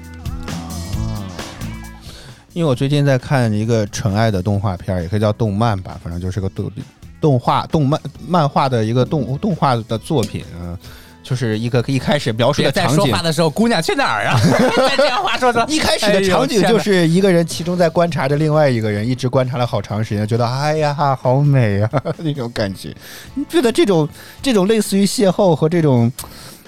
[2.56, 6.72] 因为我最近在看一个纯爱的动画片，也可以叫动漫吧，反正就是个动
[7.20, 10.74] 动画、动漫、漫画的一个动动画的作品，嗯，
[11.22, 12.96] 就是一个一开始描述的场景。
[12.96, 14.40] 说话的时候，姑娘去哪儿啊？
[14.96, 15.62] 这样话说说。
[15.68, 22.90] 一开始的场景就是一个人其中在观察着另外一个人，一直观察了好长时间，觉得哎呀好美啊 那种感觉。
[23.34, 24.08] 你觉得这种
[24.40, 26.10] 这种类似于邂逅和这种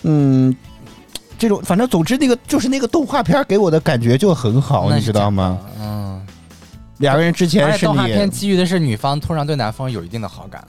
[0.02, 0.54] 嗯。
[1.38, 5.58] 这种反正总之那个就是那个动画片给我的感觉就很好，你知道吗？
[5.78, 6.26] 嗯，
[6.98, 10.66] 两个人之前是动画片基于的是女方通常对男方有一定的好感。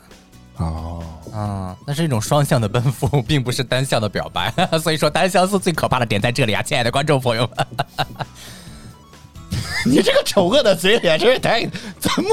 [0.58, 1.04] 哦，
[1.34, 4.54] 嗯，那是一种双向的奔赴，并不是单向的表白。
[4.78, 7.66] 所以说单相思最可怕的点在这里啊，亲爱的观众朋友们。
[9.86, 11.68] 你这个丑恶的嘴脸真是太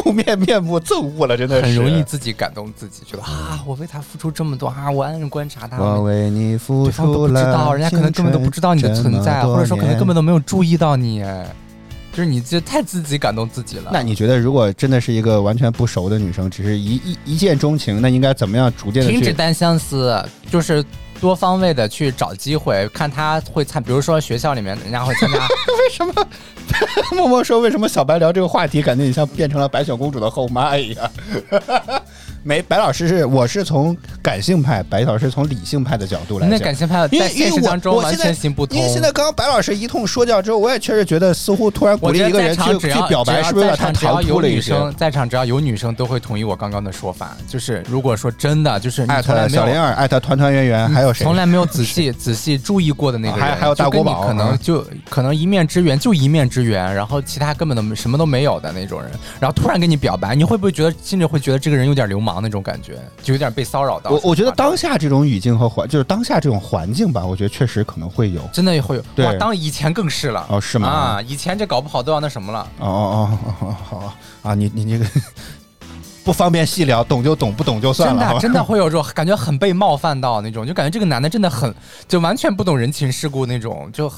[0.05, 11.25] 木面面目憎恶了，真的是很容易自己感动自己，觉得啊，我为他付出这么多啊，我暗暗观察他，我为你付出都不知道，人家可能根本都不知道你的存在，或者说可能根本都没有注意到你，
[12.13, 13.91] 就是你这太自己感动自己了。
[13.93, 20.25] 那你觉得，如果真的是一个完全不熟的女生，只是一一一见钟情，那应该怎么样逐渐的停止单相思？
[20.51, 20.85] 就是。
[21.21, 25.39] 多方位的去找机会，看他会参，比如说学校里面人家会参加。
[25.79, 26.29] 为什么？
[27.13, 31.11] 默默说为什么小白聊这个话题，感觉你像变成了白雪公主的后妈一样？
[32.47, 36.57] 没，白老师是我是从感性派，白老师从理性派的角度来讲。
[36.57, 38.79] 那感性派在现实当中完全行不通。
[38.79, 44.73] 因为现在刚刚白老师一通说教之后，我也确实觉得似乎突然鼓励一个人去去表白，是不是有点太突了一些？
[44.97, 51.25] 在场只要有女生都会同意我刚刚的说法，就是如果说真的，就是艾特小玲儿，艾特团团圆圆，还有谁？
[51.25, 64.11] 从来没有仔细仔细注意过的那个人，还还有大国宝，可能就可能一面之缘，就一面之缘，然后其他根本都什么都没有的那种人，然后突然跟你表白，你会不会觉得心里会觉得这个人有点流氓那种感觉，就有点被骚扰到？
[64.11, 69.05] 我我觉得当下这种语境和环，就是当下这种环境吧，我觉得确实可能会有，真的也会有。
[69.15, 70.47] 对，当以前更是了。
[70.49, 70.89] 哦，是吗？
[70.89, 72.69] 啊，以前这搞不好都要那什么了。
[72.79, 75.11] 哦哦哦，好啊，你你这个。
[76.27, 78.21] 不方便细聊，懂就懂，不懂就算了。
[78.21, 81.73] 真的， 真的会有这种感觉，很被冒犯到那种，就感觉这个男的真的很，
[82.09, 84.13] 就完全不懂人情世故那种，就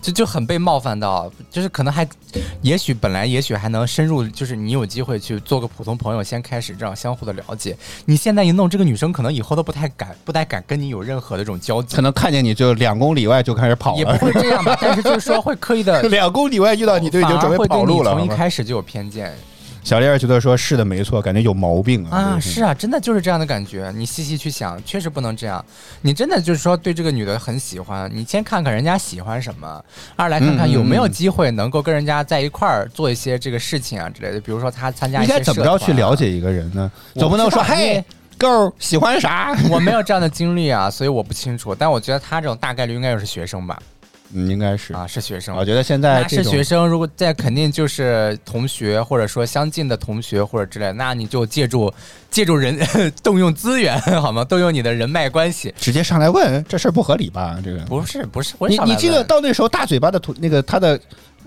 [0.00, 2.04] 就就很被冒犯到，就是可能还，
[2.62, 7.76] 也许本来也许还能深入，就是你有机会去做个普通朋友，先开始这样相互的了解。
[8.06, 11.94] 你现在一弄，这个女生可能以后都不太敢，不太敢跟你有任何的这种交集。
[11.94, 14.76] 可能看见你就两公里外就开始跑了，也不会这样吧？
[14.80, 19.32] 但是就是说会刻意的， 两公里外遇到你都已经准备跑路了，从一开始就有偏见。
[19.84, 22.36] 小丽儿觉得说是的，没错，感觉有毛病啊！
[22.36, 23.92] 啊，是啊，真的就是这样的感觉。
[23.96, 25.64] 你细细去想，确实不能这样。
[26.02, 34.40] 你真的就是说对这个女的很喜欢，你先看看人家喜欢什么，二来看看有没有机会能够跟人家在一块儿做一些这个事情啊之类的。
[34.40, 36.90] 比如说他参加，应该怎么着去了解一个人呢？
[37.14, 38.04] 总不能说嘿
[38.38, 39.52] ，girl 喜欢啥？
[39.68, 41.74] 我没有这样的经历啊，所以我不清楚。
[41.74, 43.76] 但我觉得他这种大概率应该又是学生吧。
[44.34, 45.56] 嗯，应该是啊，是学生。
[45.56, 51.92] 我觉得现在是学生，如果在肯定就是同学，或者说相近的同学或者之类，那你就借助
[52.30, 52.78] 借助人
[53.22, 54.44] 动用资源 好吗？
[54.44, 57.58] 动用你的人脉关系，直接上来问这事儿不合理吧？
[57.64, 60.98] 这个不是不是，你你这个到那时候大嘴巴的图那个他的。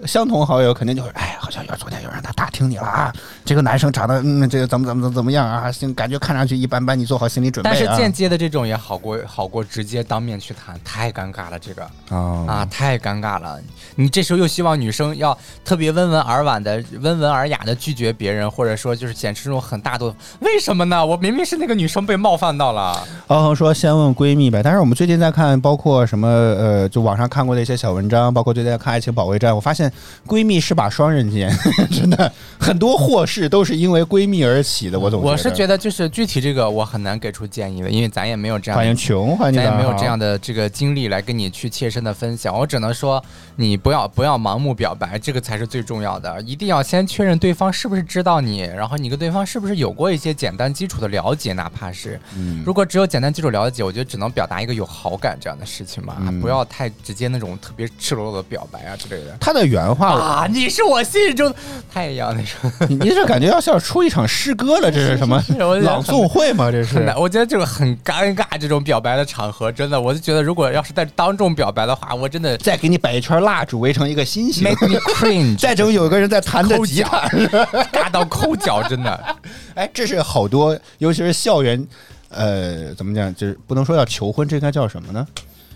[0.03, 3.13] 相同好友肯定就是，哎，好像有昨天有人他打听你了啊，
[3.45, 7.69] 这个男生长得嗯，这个怎么怎么怎么怎么样啊，心感觉看上去一般般，你做好心理准备。
[7.69, 13.57] 但是间接的这种也好过好过直接当面去谈，太尴尬了这个啊啊，太尴尬了。
[13.95, 21.05] 你这时候又希望女生要特别温文尔婉的、温文尔雅的拒绝别人，或者说就是显示这种很大度，为什么呢？
[21.05, 23.01] 我明明是那个女生被冒犯到了。
[23.27, 29.84] 敖恒说先问闺蜜呗，但是我们最近在看，包括什么呃，就网上看过的一些小文章，包括最近在看《爱情保卫战》，我发现。
[30.27, 31.51] 闺蜜是把双刃剑，
[31.91, 34.99] 真的很多祸事都是因为闺蜜而起的。
[34.99, 42.57] 我总我是觉得，就是具体这个我很难给出建议的，因为咱也没有这样，欢迎穷，欢迎咱也没有这样的这个经历来跟你去切身的分享。
[42.57, 43.23] 我只能说，
[43.55, 46.41] 你不要不要盲目表白，这个才是最重要的。
[46.41, 52.19] 一定要先确认对方是不是知道你，然后你跟对方是不是有过一些简单基础的了解，哪怕是，
[52.65, 59.35] 如果只有简单基础了解，我觉得只能表达一个有好感这样的事情嘛，不要太直接那种特别赤裸裸的表白啊之类的。
[59.39, 60.05] 他的原话。
[60.15, 60.47] 啊！
[60.49, 61.53] 你是我心中
[61.91, 65.43] 太阳那种，你这感觉要像出一场诗歌了，这是 什么
[65.81, 66.71] 朗诵会吗？
[66.71, 67.13] 这是？
[67.17, 77.27] 我觉得这个很尴尬，这种表白的场合，真的，我就觉得如果要是在当众表白的话，我真的再给你摆一圈蜡烛，围成一个心形，make me cringe， 再整有个人在弹着吉他，
[77.93, 79.35] 尬到抠脚，真的。
[79.75, 81.87] 哎，这是好多，尤其是校园，
[82.29, 83.33] 呃，怎么讲？
[83.33, 85.25] 就是不能说要求婚，这应该叫什么呢？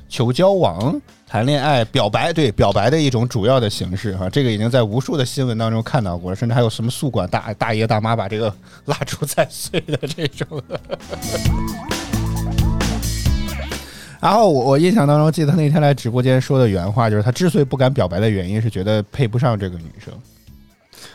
[0.09, 0.99] 求交往。
[1.31, 8.51] 谈恋爱表白，对表白的一种主要的形式哈，这个已经在无数的新闻当中看到过，甚至还有什么宿管大大爷大妈把这个
[8.85, 10.59] 蜡烛踩碎的这种。
[14.19, 20.13] 然后我我印象当中记得他那天来直播间说的原话就是，他之所以不敢表白的原因是觉得配不上这个女生，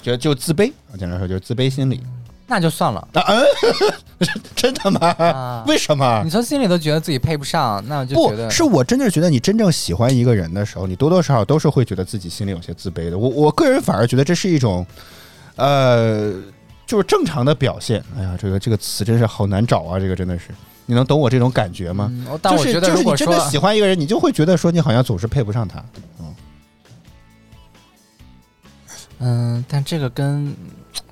[0.02, 2.00] 觉得就自卑啊，简单说就是自卑心理。
[2.46, 3.22] 那就算了啊？
[3.26, 5.64] 嗯， 真的吗？
[5.66, 6.20] 为什么？
[6.22, 13.16] 你从心里都觉得自己配不上，那我就觉得是我真的是觉得你真正喜欢一个人的时候，你多多少少都是会觉得自己心里有些自卑的。
[13.16, 14.86] 我我个人反而觉得这是一种，
[15.56, 16.34] 呃，
[16.86, 18.04] 就是正常的表现。
[18.14, 19.98] 哎呀，这个这个词真是好难找啊！
[19.98, 20.48] 这个真的是，
[20.86, 22.12] 你能懂我这种感觉吗？
[22.42, 25.84] 就是就是你真的喜欢一个人，你就会觉得说你好像总是配不上他。
[26.20, 26.34] 嗯，
[29.18, 30.54] 嗯，但这个跟。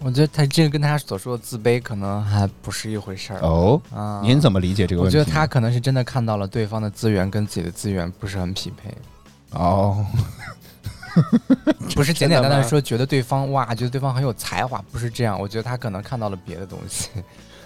[0.05, 3.81] 我觉得他这个跟他所说的自卑可能还不是一回事儿哦。
[3.95, 5.17] 啊，您怎么理解这个问题？
[5.17, 8.93] 我觉得他可能是真的看到了对方的资源跟自己的资源不是很匹配。
[9.51, 10.05] 哦，
[11.95, 15.39] 不是简简单单说觉得对方哇，觉得对方很有才华，不是这样。
[15.41, 17.09] 我觉得他可能看到了别的东西。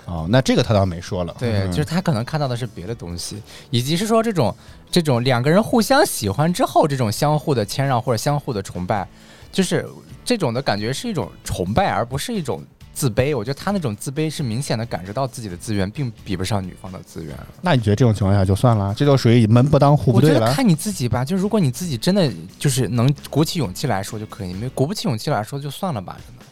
[0.07, 1.37] 哦，那这个他倒没说了。
[1.39, 4.55] 对，就是他可能看到的是别的东西，以及是说这种
[4.91, 9.07] 这种两个人互相喜欢之后，这种相互的谦让或者相互的崇拜，
[9.53, 9.87] 就是。
[10.25, 12.61] 这种的感觉是一种崇拜，而不是一种
[12.93, 13.39] 自卑。
[13.39, 17.33] 我觉得他那种自卑是明显的感知到自己的资源并比不上女方的资源。
[17.63, 18.93] 那你觉得这种情况下就算了？
[18.97, 20.53] 这就属于门不当户不对了。
[20.53, 22.29] 看你自己吧，就如果你自己真的
[22.59, 26.45] 就是能鼓起勇气来说就可以，没鼓不起勇气来说就算了吧，真的。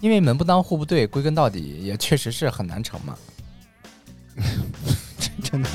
[0.00, 3.14] 因为门不当户不对，归根到底也确实是很难成嘛。
[5.42, 5.68] 真的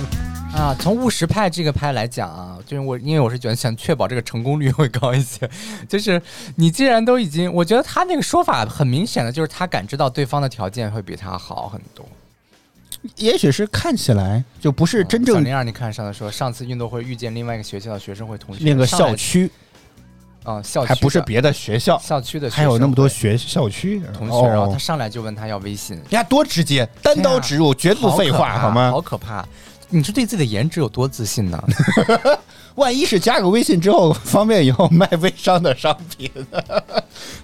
[0.54, 0.76] 啊。
[0.80, 5.50] 从务实派这个派来讲啊，就是我因为我是觉得想确保这个成功率会高一些，
[5.90, 6.22] 就是
[6.56, 12.06] 你既然都已经，我觉得他那个说法很明显的就是他感知到对方的条件会比他好很多。
[13.18, 15.36] 也许是看起来就不是真正。
[15.36, 19.52] 小玲儿，你看上次说上次运动会遇见另外一个学校的学生会同学，那个校区，
[20.44, 28.92] 啊校区还不是别的学校，校区的还有那么多学校区同学，然后他上来就问他要微信，呀多直接，单刀直入，绝不废话，好吗？
[28.92, 29.46] 好可怕！
[29.90, 31.64] 你是对自己的颜值有多自信呢？
[32.76, 36.30] 万一是加个微信之后方便以后卖微商的商品，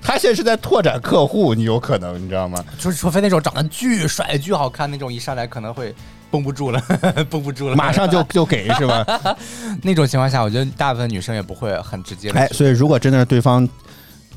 [0.02, 2.66] 他现在是在拓展客户，你有可能你知道吗？
[2.80, 5.94] 就是除非那种长得巨帅、巨好看那种，一上来可能会
[6.32, 6.82] 绷不住了，
[7.30, 9.06] 绷不住了，马上就 就给是吧？
[9.84, 12.30] 那种情况下，我觉得大部分女生也不会很直接。
[12.32, 13.68] 哎，所以如果真的是对方。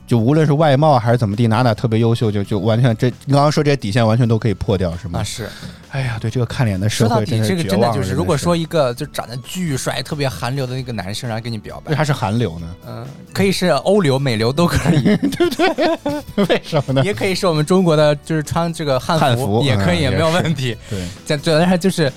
[0.07, 5.21] 就无论是外貌还是怎么地，哪哪特别优秀，就就完全这你刚刚说这些底线完全都可以破掉，是吗？
[5.21, 5.49] 啊是，
[5.91, 12.67] 哎呀，对这个看脸的社会，这个真的就是，如果说一个就长得巨帅、特别韩流的那个男生，然后跟你表白，为啥是韩流呢？
[12.87, 16.45] 嗯，可以是欧流、美流都可以， 对不对？
[16.45, 17.03] 为什么呢？
[17.05, 20.77] 也可以是我们中国的，就是穿这个汉服也可以，没有问题。
[20.91, 22.13] 对，讲主要是就是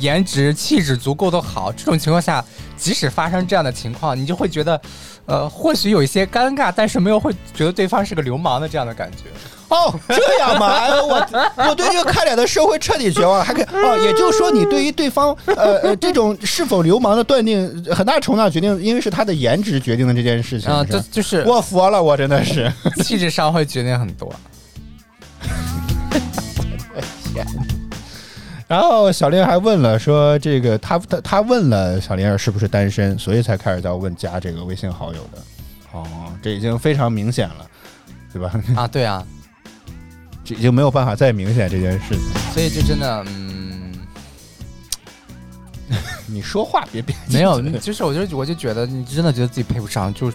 [0.00, 2.44] 颜值、气质足够的好，这种情况下，
[2.76, 4.78] 即使发生这样的情况，你就会觉得。
[5.28, 9.24] 呃，或许有一些尴尬，但是没有会觉得对方是个流氓的这样的感觉。
[9.68, 10.88] 哦，这样吗？
[11.02, 11.26] 我
[11.68, 13.44] 我对这个看脸的社会彻底绝望了。
[13.44, 20.72] 还可以哦， 也就是说，你对于对方呃呃这种是否流氓的断定，很大程度上决定，因为是他的颜值决定的这件事情。
[20.72, 22.72] 啊，这就是我服了，我真的是
[23.04, 24.34] 气质上会决定很多。
[27.34, 27.77] 天。
[28.68, 35.42] 然后小玲还问了，说这个他他他问了小玲儿是不是单身，所以才开始要问加这个微信好友的。
[35.92, 36.06] 哦，
[36.42, 37.66] 这已经非常明显了，
[38.30, 38.52] 对吧？
[38.76, 39.26] 啊，对啊，
[40.44, 42.20] 这已经没有办法再明显这件事情。
[42.52, 43.94] 所以就真的，嗯，
[46.28, 50.30] 你说话别别没有，就是我就我就觉得你真的觉得自己配不上，就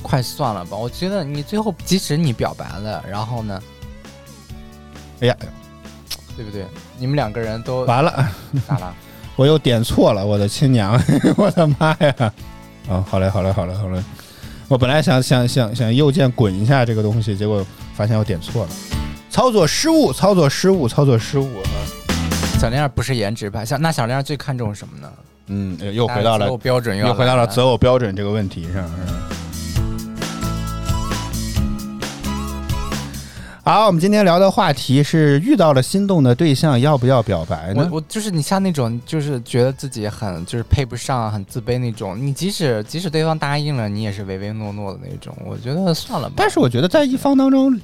[0.00, 0.76] 快算了吧。
[0.76, 3.60] 我觉得你最后即使你表白了，然后呢？
[5.18, 5.36] 哎呀。
[6.36, 6.66] 对不对？
[6.98, 8.28] 你们两个人都完了，
[8.68, 8.94] 咋了？
[9.36, 11.00] 我又点错了，我的亲娘！
[11.36, 12.32] 我的妈呀！
[12.88, 14.02] 啊，好嘞，好嘞，好嘞，好嘞！
[14.68, 17.64] 我本来想想想想右键滚一下这个东西，结果
[17.94, 18.70] 发现我点错了，
[19.30, 21.66] 操作失误，操作失误，操作失误啊！
[22.60, 25.12] 小亮不是颜值派，小那小亮最看重什么呢？
[25.48, 29.12] 嗯，又回到了择偶标准，又回到了择偶标准这个问题上，是吧？
[33.66, 37.88] 好，我们今天聊的话题是遇到了心动的对象要不要表白呢？
[37.90, 45.34] 我我就是你像那种就是觉得自己很就是配不上很自卑那种，你即使即使对方答应了，你也是唯唯诺诺的那种。
[45.46, 46.34] 我觉得算了吧。
[46.36, 47.74] 但是我觉得在一方当中，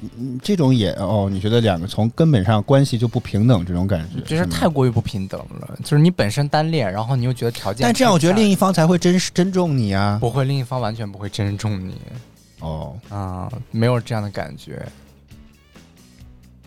[0.42, 5.78] 这种也哦，你觉得两个从根本上关系就不平等这种感觉，就是太过于不平等了。
[5.82, 10.18] 就是你本身单恋，然后你又觉得条件，但这样我觉得另一方才会珍珍重你啊。
[10.20, 11.94] 不会，另一方完全不会珍重你。
[12.58, 14.86] 哦啊，没有这样的感觉。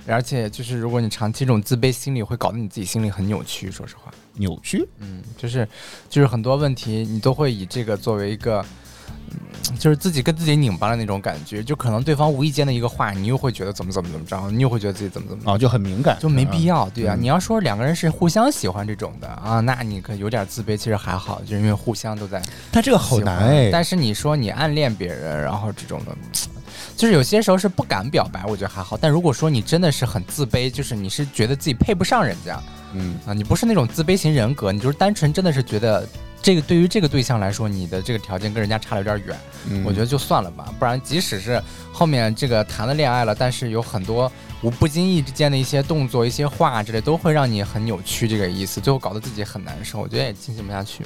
[0.06, 3.72] 而且就是，如果你长期这种自卑心理，会搞得你自己心里很扭曲。
[3.72, 5.68] 说实话，扭曲，嗯，就是，
[6.10, 8.64] 就是很多问题，你都会以这个作为一个，
[9.80, 11.64] 就是自己跟自己拧巴的那种感觉。
[11.64, 17.16] 就可能对方无意间的一个话，你又会觉得怎么怎么怎么着，你又会觉得自己怎么怎么哦，就很敏感，就没必要，对啊。
[17.18, 22.42] 你要说两个人是互相喜欢这种的啊，那你可有点自卑，其实还好，就是因为互相都在。
[22.72, 23.70] 但这个好难哎。
[23.72, 26.14] 但是你说你暗恋别人，然后这种的。
[26.96, 28.96] 就是有些时候是不敢表白，我觉得还好。
[28.96, 32.62] 但如果说你真的是很自卑，就是你是觉得自己配不上人家，
[32.94, 36.08] 嗯啊，你不是那种自卑型人格，你就是单纯真的是觉得
[36.42, 40.74] 这个对于这个对象来说，你的这个条件跟人家差的有点远，我觉得就算了吧。
[40.78, 44.32] 不然即使是后面这个谈了恋爱了，但是有很多
[44.62, 51.04] 我不经意之间的一些动作、一些话之类，都会让你很扭曲这个意思，最后搞得自己很难受，我觉得也进行不下去。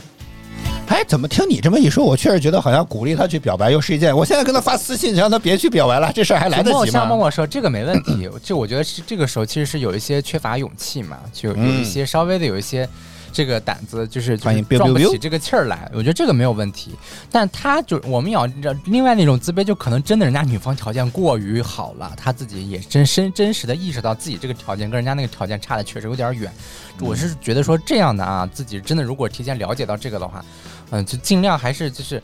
[0.87, 4.15] 哎，怎么听你这么一说，我确实觉得好像鼓励他去表白又是一件。
[4.15, 6.85] 我现在跟他发私信，让他别去表白了，这事儿还来得及吗？
[6.85, 12.87] 像默默说这个没问题，就我觉得是这个时候其实是有一些缺乏勇气嘛，就有一些稍微的有一些
[13.33, 15.91] 这个胆子，就是就是壮不起这个气儿来。
[15.93, 16.91] 我觉得这个没有问题，
[17.29, 18.45] 但他就我们要
[18.85, 26.51] 另外那种自卑，就可能真的人家女方条件过于好了，他自己也真真真实的意识到自己这个条件跟人家那个条件差的确实有点远。
[26.99, 30.43] 我是觉得说这样的啊，自己真的如果提前了解到这个的话。
[30.91, 32.21] 嗯，就尽量还是就是，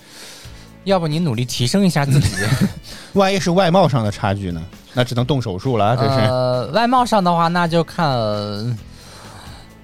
[0.84, 2.36] 要不你努力提升一下自己。
[3.14, 4.61] 万一是外貌上的差距呢？
[4.93, 5.97] 那只能动手术了。
[5.97, 6.20] 这是。
[6.20, 8.07] 呃，外貌上的话，那就看。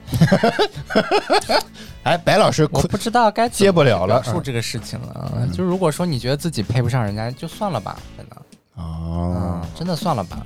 [2.03, 4.23] 哎，白老师，我不知道该接不了了。
[4.23, 8.38] 述这个事情了，就如果说你觉得自己配不上人家，就算了吧，真的。
[8.75, 9.61] 哦。
[9.75, 10.45] 真的算了吧。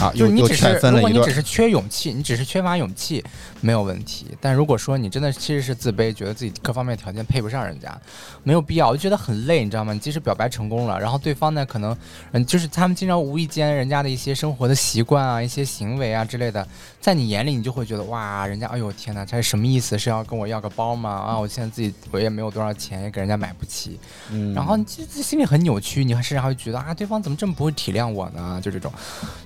[0.00, 3.22] 啊，就是你只是如果你只是缺勇气，你只是缺乏勇气，
[3.60, 4.26] 没有问题。
[4.40, 7.98] 但如果说你真的其实是自卑，觉得自己各方面条件配不上人家，
[8.42, 9.92] 没有必要，我就觉得很累，你知道吗？
[9.92, 11.96] 你即使表白成功了，然后对方呢，可能
[12.32, 16.66] 嗯，就是他们经常无意间人家的一些生活的习惯啊、一些行为啊之类的，
[17.00, 19.98] 在你眼里你就会觉得哇，人家哎呦天哪，他是什么意思？
[19.98, 21.10] 是要跟我要个包吗？
[21.10, 23.98] 啊，我现在自己我也没有多少钱，也给人家买不起，
[24.30, 28.60] 嗯，然后你其实心里很扭曲，你还甚至还会觉得啊，对方怎么这么不会体谅我呢？
[28.62, 28.92] 就这种，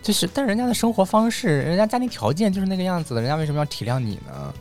[0.02, 4.52] 就是，但人家的生活方式，人家家庭条件就是那个样子的，人家为什么要体谅你呢？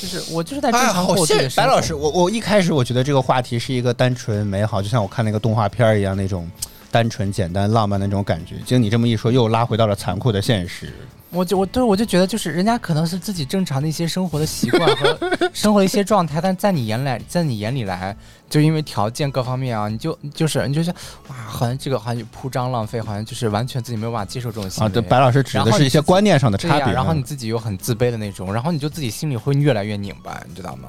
[0.00, 6.48] 就是我就是在正常过自己的白老师，我我一开始我觉得这个话题是一个单纯美好，就像我看那个动画片一样那种
[6.90, 8.54] 单纯简单浪漫的那种感觉。
[8.64, 10.92] 经你这么一说，又拉回到了残酷的现实。
[11.34, 15.18] 我就我对我就觉得，就是人家可能是自己正常的一些生活的习惯和
[15.52, 18.16] 生活的一些状态，但在你眼来，在你眼里来，
[18.48, 20.94] 就因为条件各方面啊，你就就是你就像
[21.28, 24.88] 哇，好像这个好像铺张浪费，好像就是完全自己没有办法接受这种行为。
[24.88, 26.92] 啊，对，白老师指的是一些观念上的差别。
[26.94, 30.88] 然后你自己又很自卑的那种，然后你就自己心里会越来越拧巴，你知道吗？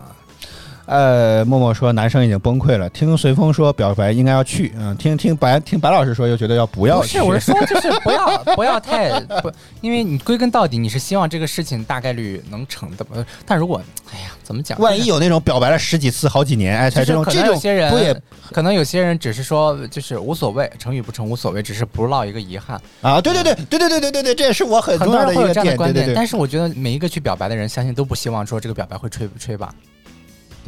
[0.85, 2.89] 呃，默默说男生已经崩溃了。
[2.89, 7.01] 听随风说表白应该要去，嗯，听听白听白老师说又觉得要不要？
[7.01, 13.05] 不是，我是说就是不要 不要太不，因为你归根到底你是希望这个事情大概率能成的。
[13.45, 13.81] 但如果
[14.13, 14.79] 哎呀，怎么讲？
[14.79, 17.59] 万一有那种表白了十几次、好几年，哎，才这种这种
[17.89, 18.15] 不也？
[18.51, 23.19] 可能有些人只是说就是无所谓，成与不成无所谓，只是不落一个遗憾啊！
[23.19, 25.75] 对对对对对对对对对，这也是我很重要的一个点。
[25.75, 26.13] 对对对。
[26.13, 29.73] 但是我觉得每一个去表白的人，相信都不希望说这个表白会吹不吹吧。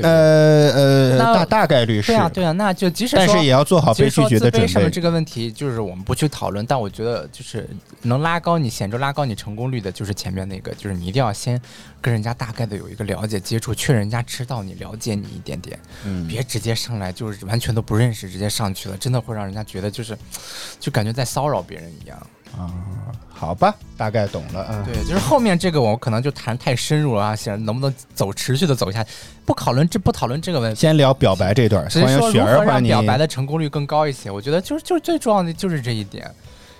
[0.04, 2.12] 呃呃，大大概率是。
[2.12, 4.68] 对啊，对啊，那就即使但是也要做好被拒绝的准备。
[4.68, 6.66] 什么这个问题，就是我们不去讨论。
[6.66, 7.70] 但我觉得，就是
[8.04, 11.60] 能拉高你显著拉高你成功率的，就是前面那个，就是你一定要先
[12.02, 15.80] 跟人家大概的有一个了解接触，确认人家知道你了解你一点点。
[16.06, 16.28] 嗯。
[16.28, 20.18] 别直接上来就是完全都不认识，直接上去了，真的会让人家觉得就是，
[20.80, 22.18] 就感觉在骚扰别人一样。
[22.58, 22.74] 啊，
[23.40, 24.68] 好吧，大概懂了。
[24.72, 29.12] 嗯，对，就是后面这个我可能就谈太深入了啊，想能不能走持续的走下去，
[29.46, 31.88] 不讨论这不讨论这个问题，先聊表白这段。
[31.88, 34.32] 所以说如何让表白的成功率更高一些？
[34.32, 36.30] 我觉得就是就是最重要的就是这一点，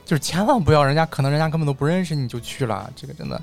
[0.04, 3.40] 就是千万不要人家可能人家根本都不认识你就去了，这个真的。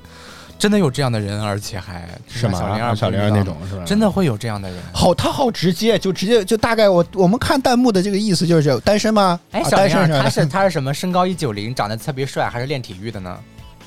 [0.59, 2.59] 真的有这样的人，而且还是吗？
[2.59, 3.83] 小玲儿、小玲儿那种是吧？
[3.85, 4.79] 真的会有这样的人。
[4.93, 9.39] 好，他好直接，就直接就大概我我们看弹幕的这个意思就是单身吗？
[9.51, 10.95] 哎，小玲儿，他是他是什么？
[10.95, 13.39] 身高一九零，长得特别帅，还是练体育的呢？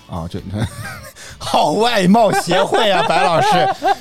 [0.09, 0.39] 啊，这
[1.37, 3.47] 好外貌协会啊，白老师，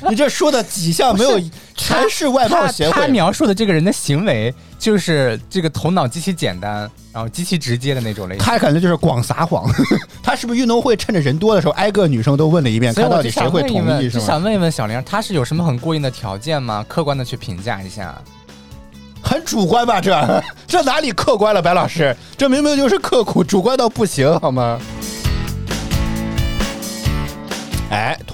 [0.09, 1.41] 你这说的几项没有
[1.75, 2.93] 全是外貌协会。
[2.93, 8.45] 他描述的这个人的行为就是这个头脑极其简单，然后极其直接的那种类型。
[8.45, 9.71] 他感觉就是广撒谎。
[10.23, 14.09] 他是不是运动会趁着人多的时候，挨个女生都问了一遍，看到底谁会同意？
[14.09, 14.25] 是吗？
[14.25, 16.85] 想问一问小玲，他是有什么很过硬的条件吗？
[16.89, 18.15] 客观的去评价一下。
[19.23, 20.01] 很主观吧？
[20.01, 21.61] 这 这哪里客观了？
[21.61, 24.79] 白老师，这明明就是刻苦，主观到不行，好吗？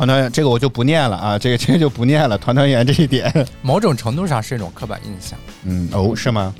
[0.02, 2.36] 团团圆，这个我就不念了啊，这个这个就不念了。
[2.36, 3.32] 团团圆这一点，
[3.62, 5.38] 某种程度上是一种刻板印象。
[5.64, 6.52] 嗯，哦，是吗？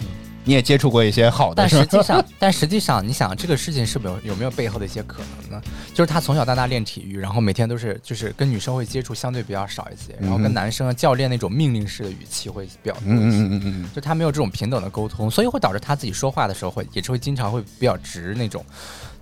[0.44, 5.62] 你也接触过一些好的，但 实际上，但实际上，你想这个事情是不是有没有背后的一些可能呢？
[5.92, 13.12] 就是他从小到大练体育，然后每天都是就是跟女生会接触相对比较少一些，然后跟男生教练那种命令式的语气会比较多一些。
[13.12, 18.64] 嗯嗯嗯嗯，就他没有这种平等的沟通，所以会导致他自己说话的时候会也是会经常会比较直那种。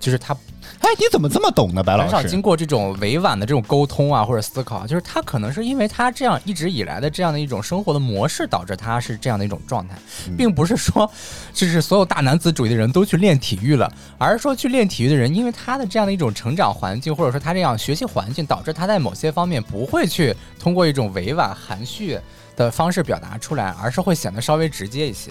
[0.00, 0.34] 就是他，
[0.80, 2.16] 哎，你怎么这么懂呢，白老师？
[2.16, 9.94] 很少经过这种委婉的这种沟通啊，或者思考，就是他可能是因为他这样一直以来的这样的一种生活的模式，导致他是这样的一种状态，
[10.38, 11.08] 并不是说，
[11.52, 22.18] 就是所有大男子主义的人都去练体育了，而是说去练体育的人，因为他的这样的一种成长环境，或者说他这样学习环境，导致他在某些方面不会去通过一种委婉含蓄
[22.56, 25.30] 的方式表达出来，而是会显得稍微直接一些。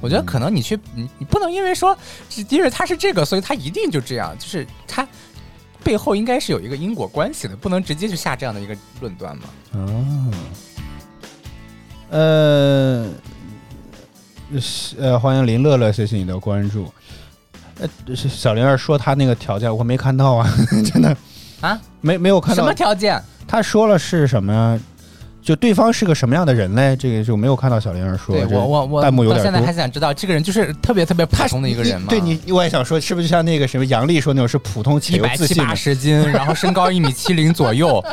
[0.00, 1.96] 我觉得可能你去你你不能因为说，
[2.48, 5.06] 因为他是这个，所以他一定就这样，就是他
[5.82, 9.44] 背后应该是有一个因果关系的，不能直接就下这样的一个论断嘛。
[9.72, 10.30] 哦，
[12.10, 13.08] 呃，
[14.98, 16.92] 呃，欢迎林乐乐，谢谢你的关注。
[17.78, 20.48] 呃，小玲儿说他那个条件我没看到啊，
[20.92, 21.16] 真的
[21.60, 23.22] 啊，没没有看到什么条件？
[23.48, 24.78] 他说了是什么？
[25.42, 26.94] 就对方是个什么样的人嘞？
[26.96, 28.34] 这个就没有看到小玲儿说。
[28.34, 32.08] 对我我我弹幕有点现在还想知道这个人就是特别特别普通的一个人吗？
[32.10, 38.04] 对你，我也想说，是不是就像那个什么杨丽说那种是普通且有自信，一百七八十斤， 然后身高一米七零左右。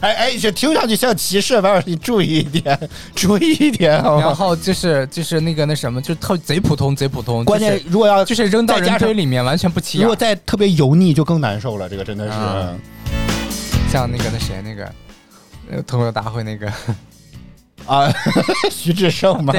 [0.00, 2.78] 哎 哎，这听上去像歧视，王老师你注意一点，
[3.14, 4.22] 注意一点好吗？
[4.22, 7.44] 然后就是就是那个那什么，就特贼普通贼普通。
[7.44, 10.04] 关键如果要就是扔到人堆里面完全不起眼。
[10.04, 12.32] 如果再特别油腻就更难受了，这个真的是。
[13.90, 14.90] 像那个那谁那个，呃，
[15.86, 16.72] 脱口大会那个。
[17.86, 18.12] 啊，
[18.68, 19.54] 徐志胜嘛，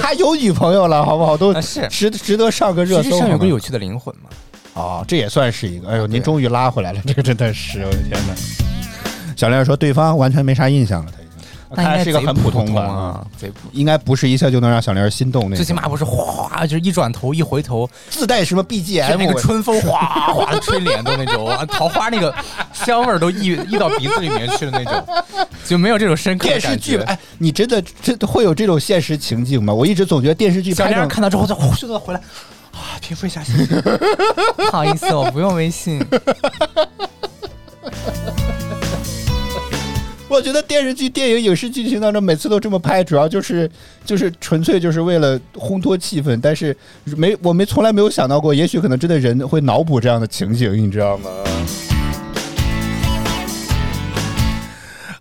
[0.00, 1.36] 他有女朋友了，好不好？
[1.36, 3.02] 都是值值得上个热搜。
[3.02, 4.30] 徐志胜有个有趣的灵魂嘛？
[4.72, 5.88] 哦，这也算是一个。
[5.90, 8.34] 哎呦，您终于拉回来了，这个真的是，我的天哪！
[9.36, 11.25] 小亮说对方完全没啥印象了，他。
[11.74, 15.56] 他是一个很普通的啊，贼应该不是一下就能让小玲心动那种。
[15.56, 22.32] 最起码不是哗，就是一转头一回头自带什么 BGM，那个春风哗哗的吹脸的那种，桃花那个
[22.72, 25.04] 香味都溢溢到鼻子里面去的那种，
[25.64, 26.98] 就没有这种深刻电视剧。
[26.98, 29.74] 哎，你真的真会有这种现实情景吗？
[29.74, 30.72] 我一直总觉得电视剧。
[30.72, 32.20] 小玲看到之后就呼就回来
[32.72, 33.82] 啊，平复一下心情。
[34.56, 36.04] 不好意思，我不用微信。
[40.28, 43.70] 我觉得电视剧、电影、影视剧情当中每次都这么拍，主要就是
[44.04, 46.76] 就是纯粹就是为了烘托气氛，但是
[47.16, 51.30] 没我没从来没有想到过，也许可能真的人会脑补这样的情景，你知道吗？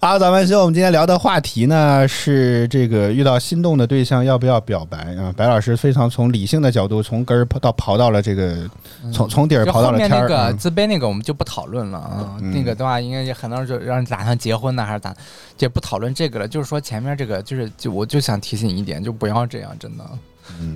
[0.06, 5.34] 好，早安秀，我们今天聊的话题呢是这个遇到心动的对象要不要表白啊？
[5.36, 8.70] 白老师非常从理性的角度，从根儿到刨到了这个，
[9.12, 10.22] 从从底儿刨到了天儿。
[10.22, 12.38] 那个自卑那个我们就不讨论了啊。
[12.40, 15.12] 那个的话，应该很多人就让你打算结婚呢，还是咋？
[15.58, 16.48] 就不讨论这个了。
[16.48, 20.06] 就是说前面这个，就是就我就想提醒一点，就不要这样，真的，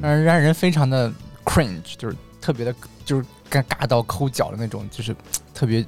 [0.01, 1.07] 让让人非常的
[1.45, 2.73] cringe，就是特别的，
[3.05, 5.15] 就是尴尬到抠脚的那种，就是
[5.53, 5.85] 特别。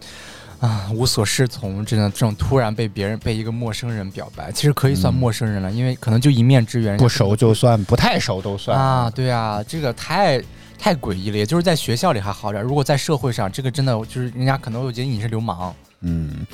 [0.61, 9.09] 啊，无所适从，真的这种突然被别人被一个陌生人表白，其实可以算陌生人了，因为可能就一面之缘，不熟就算，不太熟都算啊。
[9.09, 10.39] 对啊，这个太
[10.77, 15.73] 太诡异了，也就是在学校里还好点，如果在社会上，这个真的就是人家可能会觉得你是流氓。
[16.01, 16.45] 嗯，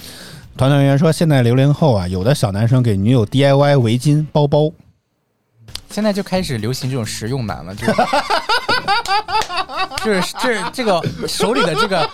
[0.55, 4.71] 团团圆说，现在零零后啊，有的小男生给女友 DIY 围巾、包包。
[5.89, 7.85] 现在就开始流行这种实用男了，就
[10.03, 12.09] 是 就是这这个手里的这个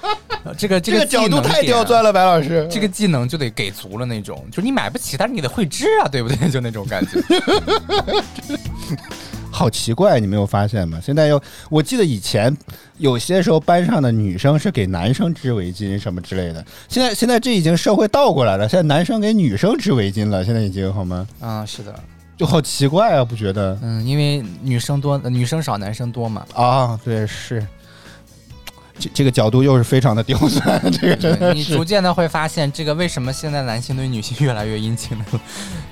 [0.58, 6.50] 这个这个角度太刁钻了，白老师，这个技能就得给足了那种，就是你买不起，但是你得会织啊，对不对？
[6.50, 7.20] 就那种感觉，
[9.52, 11.00] 好奇怪，你没有发现吗？
[11.04, 12.56] 现在又，我记得以前
[12.98, 21.28] 有些时候班上的女生是给男生织围巾什么之类的，现在现在这已经社会倒过来了，现在男生给女生织围巾了，现在已经好吗？
[21.40, 21.94] 啊，是的。
[22.38, 23.78] 就好奇怪啊，不觉得？
[23.82, 26.46] 嗯，因为女生多，女生少，男生多嘛。
[26.54, 27.66] 啊，对，是。
[29.00, 35.26] 这这个角度又是非常的刁钻，这个真的你逐渐的会发现，这个为什么现在男性对女性越来越殷勤呢？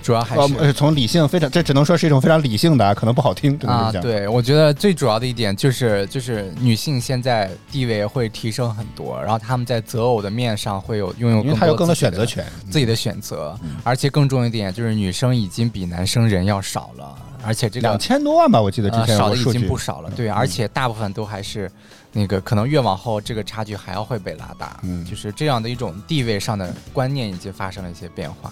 [0.03, 3.91] 主要还是从理性非常，这只能说是一种非常理性的，可能不好听啊。
[3.91, 11.43] 对，我觉得最主要的一点就是，就是女性现在地位会提升很多，然后他们在择偶的面上会有拥有
[11.75, 21.69] 更多选择权，自己的选择，而且更重要一点就是女生已经比男生人要少了，而且这两千多万吧，我记得之前少的已经不少了，对，而且大部分都还是。
[22.13, 28.51] 那个可能越往后，这个差距还要会被拉大，嗯，就是这样的一种地位上的观念已经发生了一些变化。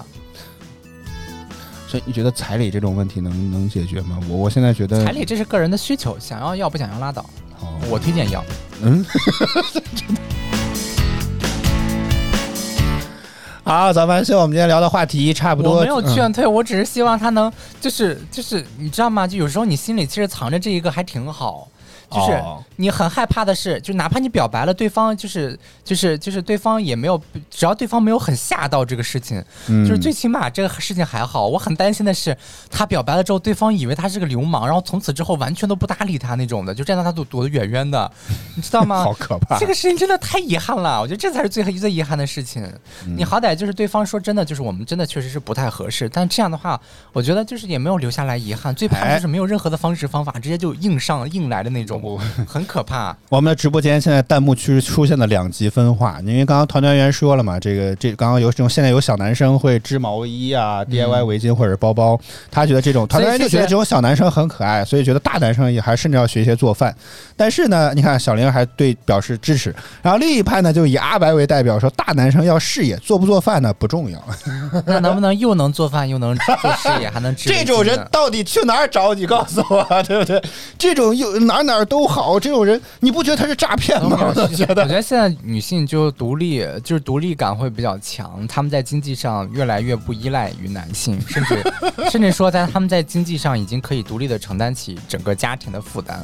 [1.88, 4.20] 所以你觉得彩礼这种问题能能解决吗？
[4.30, 7.30] 我我现在觉得彩礼这是个人的需求，想要要不想要拉倒。
[7.90, 8.44] 我推荐要。
[8.82, 9.06] 嗯。
[13.64, 15.76] 好，早饭秀，我们今天聊的话题差不多。
[15.76, 17.52] 我没有劝退，我只是希望他能，
[17.82, 19.28] 就是就是你知道吗？
[19.28, 21.68] 就有时候你心里其实藏着这一个还挺好。
[22.12, 22.42] 就是
[22.76, 31.48] 你很害怕的是，就哪怕你表白了，对方就是就是就是对方也没有，只要对方没有很吓到这个事情，就是最起码这个事情还好。
[31.48, 32.36] 我很担心的是，
[32.70, 38.12] 他表白了之后，对方以为他是个流氓，然后从此之后完全都不搭理他那种的，就站在他躲躲得远远的，
[38.56, 39.04] 你知道吗？
[39.04, 39.58] 好可怕！
[39.60, 42.68] 这个事情真的太遗憾了，我觉得这才是最最遗憾的事情。
[43.18, 46.80] 你好歹就是对方说真的，就是我们真的确实是不太合适，但这样的话，
[47.14, 48.74] 我觉得就是也没有留下来遗憾。
[48.74, 51.99] 最怕就是没有任何的方式方法，直接就硬上硬来的那种。
[52.48, 53.16] 很可怕。
[53.30, 62.20] 我们的直播间现在弹幕区出现了两极分化，因为刚刚团团圆说了嘛，这个这刚刚有这种现在有小男生会织毛衣啊、DIY 围巾或者包包，
[62.50, 66.96] 他觉得这种团团圆就觉得这种小男生很可爱，所以觉得大男生也还甚至要学一些做饭。
[67.36, 74.20] 但是呢，你看小玲还对表示支持，然后另一派呢就以阿白为代表说，大男生要事业，做不做饭呢不重要。
[74.86, 77.50] 那能不能又能做饭又能做事业还能织？
[77.50, 79.14] 这种人到底去哪儿找？
[79.20, 80.42] 你告诉我，对不对？
[80.78, 82.36] 这种又哪哪都好。
[82.36, 84.32] 哦，这种人你不觉得他是诈骗吗？
[84.38, 91.64] 我觉得，我觉得现在女性就独立，就是独立感会比较强，他们在经济上越来越不依赖于男性，甚至
[92.10, 96.20] 甚至说在他们在经济上已经可以独立的承担起整个家庭的负担，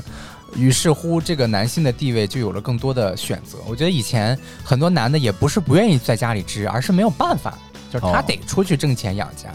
[0.55, 3.57] 于是乎这个男性的地位就有了更多的选择。
[3.68, 7.57] 我觉得以前很多男的也不是不愿意在家里织，而是没有办法。
[7.93, 9.49] 就是他得出去挣钱养家。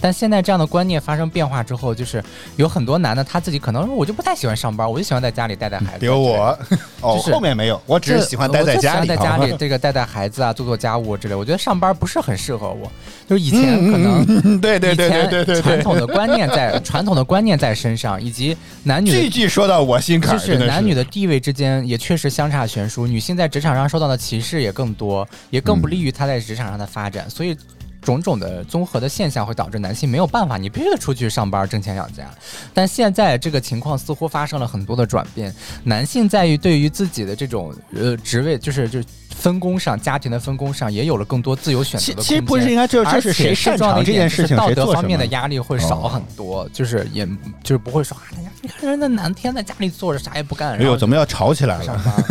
[0.00, 2.22] 但现在这样的观念发生变化之后，就是
[2.56, 5.98] 有很多男的他自己可能我就不太喜欢上班，我就喜欢在家里带带孩子。
[6.00, 6.58] 比如我
[7.00, 11.34] 哦，后面没有，我只是喜欢待在家里，在家里这个带带孩子啊，做做家务之类。
[11.34, 12.90] 我觉得上班不是很适合我，
[13.28, 27.56] 就是以前可能对对对对对对传统的观念在 传统的观念在身上，以及男女句句说到我心坎，就是男女的地位之间也确实相差悬殊，女性在职场上受到的歧视也更多，也更不利于她在职场上的发展，所以。
[28.04, 32.24] 种种的综合的现象会导致男性没有办法，你必须得出去上班挣钱养家。
[32.72, 35.52] 但现在这个情况似乎发生了很多的转变，
[35.82, 42.24] 男性在于对于自己的这种呃职位，就是就分工上，家庭的分工上也有了更多自由选择的空间。
[42.24, 47.26] 其实不是应该这这是谁擅长这件事情，道德方面的压力会少很多，就是也
[47.62, 52.24] 就是不会说哎呀，你看人家男天在家里坐着啥也不干，哎呦怎么要吵起来了？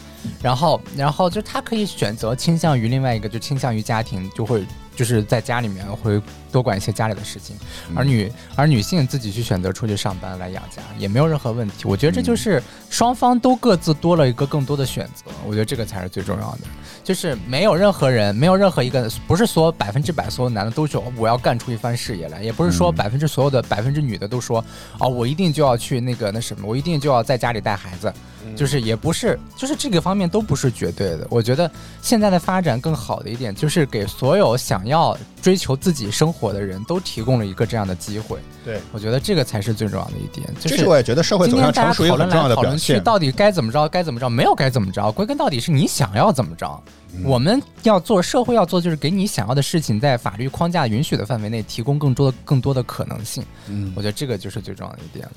[0.42, 4.64] 然后，然后就他可以选择倾向于另外一个，就倾向于家庭，就会
[4.96, 6.20] 就是在家里面会
[6.50, 7.56] 多管一些家里的事情，
[7.94, 11.84] 而女而女性自己去选择出去上班来养家，也没有任何问题。
[11.84, 16.60] 我觉得这就是双方都各自多了一个更多的选择，我觉得这个才是最重要的。
[17.02, 24.64] 就是没有任何人，没有任何一个，不是说百分之百所有男的都说我要干出一番事业来，也不是说百分之所有的百分之女的都说
[24.98, 28.12] 哦，我一定就要去那个那什么，我一定就要在家里带孩子，
[28.56, 31.26] 就是也不是，就是这个方面都不是绝对的。
[31.30, 31.70] 我觉得
[32.02, 38.38] 现在的发展更好的一点，就是给所有想要追求自己生活的人都提供了一个这样的机会。
[38.64, 40.46] 对，我觉得这个才是最重要的一点。
[40.60, 43.02] 就是我也觉得社会走向成熟一个很重要的表现。
[43.02, 43.88] 到底该怎么着？
[43.88, 44.28] 该怎么着？
[44.28, 45.10] 没有该怎么着？
[45.12, 46.82] 归根到底是你想要怎么着。
[47.24, 53.44] 我们要做社会要做，就是给你想要的事情，在法律框架允许的范围内，提供更多的更多的可能性。
[53.66, 55.28] 嗯，我觉得这个就是最重要的一点。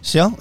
[0.00, 0.32] 行，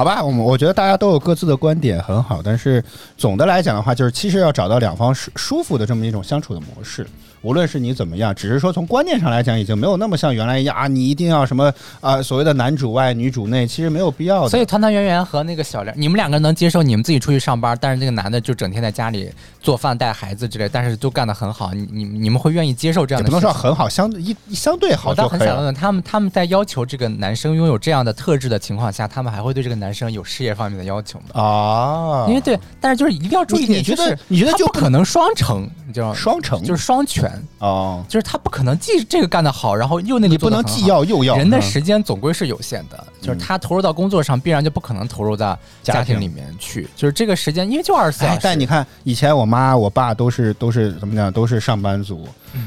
[0.00, 2.40] 好吧，我们我觉得大家都有各自的观点，很好。
[2.42, 2.82] 但是
[3.18, 7.06] 总的来讲的话，就是其实要找到两方舒舒服的这么一种相处的模式。
[7.42, 14.48] 无论是你怎么样，只是说从观念上来讲，已经没有那么像原来一样啊，你一定要什么啊，所谓的男主外女主内，其实没有必要的。
[14.48, 19.30] 所以团团圆圆和那个小梁，你们两个能接受你们自己出去上班，但是那个男的就整天在家里
[19.60, 23.28] 做饭带孩子之类，但是都干得很好，你你你们会愿意接受这样的？
[23.28, 25.10] 不能说很好，相对一相对好。
[25.10, 31.40] 我倒很想问问他们，他们在要求这个男生拥有这样的特质的情况下，他们还会对这个男生有事业方面的要求吗？
[31.40, 36.14] 啊，因为对，但是就是一定要注意，你觉得你觉得就不可能双成，你知道吗？
[36.14, 38.04] 双成就是双全哦。
[38.08, 41.36] 就是他不可能既这个干得好，然后又那个不能既要又要。
[41.36, 46.88] 人的时间总归是有限的，就是他投入到工作上，必然就不可能投入到家庭里面去。
[46.96, 48.40] 就是这个时间，因为就二十四小时。
[48.42, 52.26] 但你看，以前我妈我爸都是都是怎么讲，都是上班族。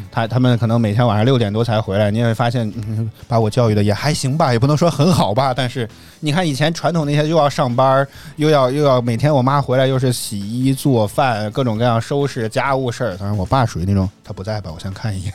[0.09, 2.71] 他他们可能每天晚上六点多才回来，你也会发现，
[3.27, 5.53] 把我教育的也还行吧，也不能说很好吧。
[5.53, 5.89] 但是
[6.21, 13.17] 你看以前传统那些又要上班，又要又要每天我妈回来又是洗衣做饭，各种各样收拾家务事儿。
[13.17, 15.33] 当然我爸属于那种他不在吧，我先看一眼。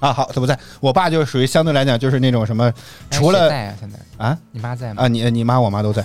[0.00, 0.58] 啊，好，他不在。
[0.80, 2.72] 我爸就是属于相对来讲就是那种什么，
[3.10, 5.02] 除了在啊，现在啊，你妈在吗？
[5.02, 6.04] 啊，你你妈我妈都在。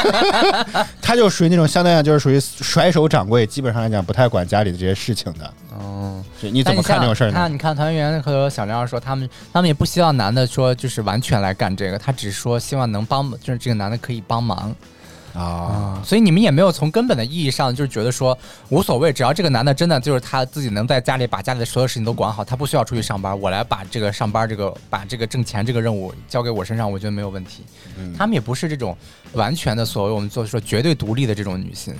[1.00, 5.50] 他就属于那种相对来讲就是属于甩手掌柜，基本上来讲不太管家里的这些事情的。
[5.78, 7.34] 哦，你怎么看这种事儿呢？
[7.34, 14.74] 看，你看团员和小梁说，他们他们也不希望男的说就是完全来干这个，他只说希望能帮，就是这个男的可以帮忙。
[15.34, 18.36] 啊，所以你们也没有从根本的意义上就是觉得说
[18.70, 27.62] 无所谓，只要这个男的真的就是他自己能在家里把家里的所有事情都管好，他不需要出去上班，我来把这个上班这个把这个挣钱这个任务交给我身上，我觉得没有问题。
[27.98, 28.96] 嗯他们也不是这种
[29.32, 31.94] 完全的所谓我们做说绝对独立的这种女性。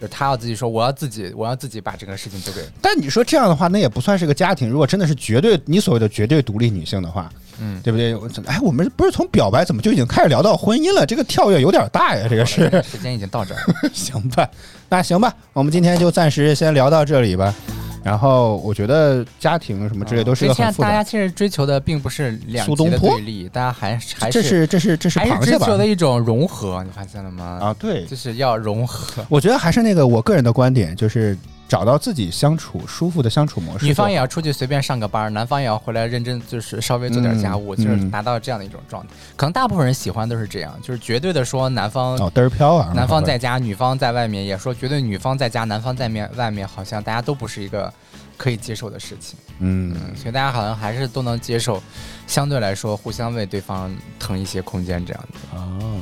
[0.00, 2.62] 就他要自己说，我要自己，我要自己把这个事情交给。
[2.80, 4.68] 但你说这样的话，那也不算是个家庭。
[4.68, 7.30] 如果真的是绝对你所谓的绝对独立女性的话，
[7.60, 8.14] 嗯，对不对？
[8.46, 11.04] 哎，我们不是从表白怎么就已经开始聊到婚姻了？
[11.04, 12.70] 这个跳跃有点大呀，这个是。
[12.82, 13.60] 时间已经到这儿，
[13.92, 14.48] 行吧？
[14.88, 17.54] 那行吧，我们今天就暂时先聊到这里吧。
[18.02, 20.88] 然后我觉得家庭什么之类都是个很复杂。
[20.88, 27.58] 大家其实追求的并不是两极的对立，大家还还是这是这是这是还是追求的一种融合，你发现了吗？
[27.60, 29.24] 啊，对，就是要融合。
[29.28, 31.36] 我觉得还是那个我个人的观点，就是。
[31.70, 39.14] 找到自己相处舒服的相处模式，女方也要出去随便上个班，男方也要回来认真，就是稍微做点家务，就是达到这样的一种状态。
[39.36, 47.92] 可能大部分人喜欢都是这样，就是绝对的说男方哦嘚儿飘啊，男方在家，女方在外面，也说绝对女方在家，男方在面外面，好像大家都不是一个
[48.36, 49.38] 可以接受的事情。
[49.60, 51.80] 嗯，所以大家好像还是都能接受，
[52.26, 55.56] 相对来说互相为对方腾一些空间这样的。
[55.56, 56.00] 哦。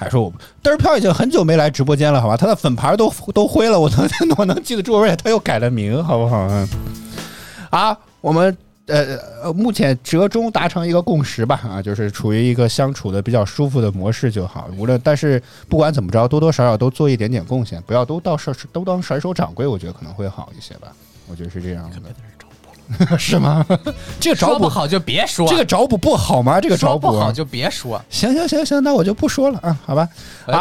[0.00, 0.32] 还说我
[0.62, 2.34] 嘚儿飘已经很久没来直播间了，好吧？
[2.34, 6.38] 他的粉牌都都灰了，我能我能记得住，而且他又改了名，好不好？
[7.68, 14.70] 啊，我们呃呃，目前折中达成一个共识吧，啊，就是处于一个相处的比较舒服的模式就好。
[14.78, 20.88] 无论但是不管怎么着，多多少少都做一点点贡献，不要都到甩都当甩手掌柜，我觉得可能会好一些吧。
[21.28, 21.96] 我觉得是这样的。
[23.18, 23.64] 是吗？
[24.18, 26.60] 这个找补好就别说，这个找补不好吗？
[26.60, 28.02] 这个找补不好就别说。
[28.10, 30.08] 行行行行，那我就不说了啊，好吧。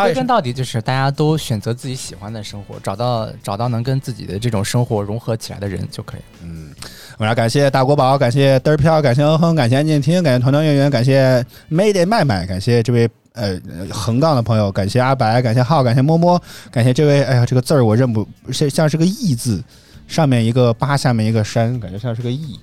[0.04, 6.22] 归根到底就是大家都选择自己喜欢的生活，找到找到能跟自己的这种生活融合起来的人就可以。
[6.44, 6.70] 嗯，
[7.18, 13.60] 我要感谢大国宝，感谢嘚儿飘，感谢哼哼，感谢安静听，感谢团团圆圆，感谢 Made 麦麦，感谢这位呃
[13.90, 19.64] 横杠的朋友，感谢阿白，感谢浩，感谢摸摸，感谢这位哎呀这个字儿我认不像像是个义字。
[20.10, 22.60] 上面一个八，下面一个山，感觉像是个亿。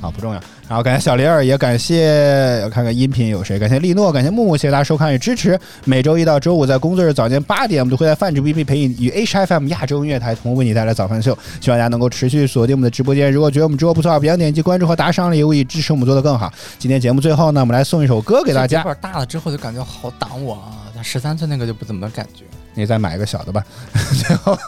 [0.00, 0.40] 好，不重要。
[0.66, 3.58] 然后感谢小林儿，也感谢看看音频有谁？
[3.58, 5.58] 感谢利诺，感谢木木，谢谢大家收看与支持。
[5.84, 11.36] 每周一到周五在工作日早间八点，我们都会在泛指 B B 陪你与 H F M 亚洲音乐台同步为你带来早饭秀。
[11.60, 13.30] 希望大家能够持续锁定我们的直播间。
[13.30, 16.50] 如果觉得我们直播不错，别忘点击关注和打赏礼物，以支持我们做的更好。
[16.78, 18.82] 今天节目最后呢，我们来送一首歌给大家。
[19.00, 21.02] 大了之后就感觉好挡我啊！
[21.02, 22.44] 十三寸那个就不怎么感觉。
[22.74, 23.64] 你再买一个小的吧。
[24.26, 24.58] 最后，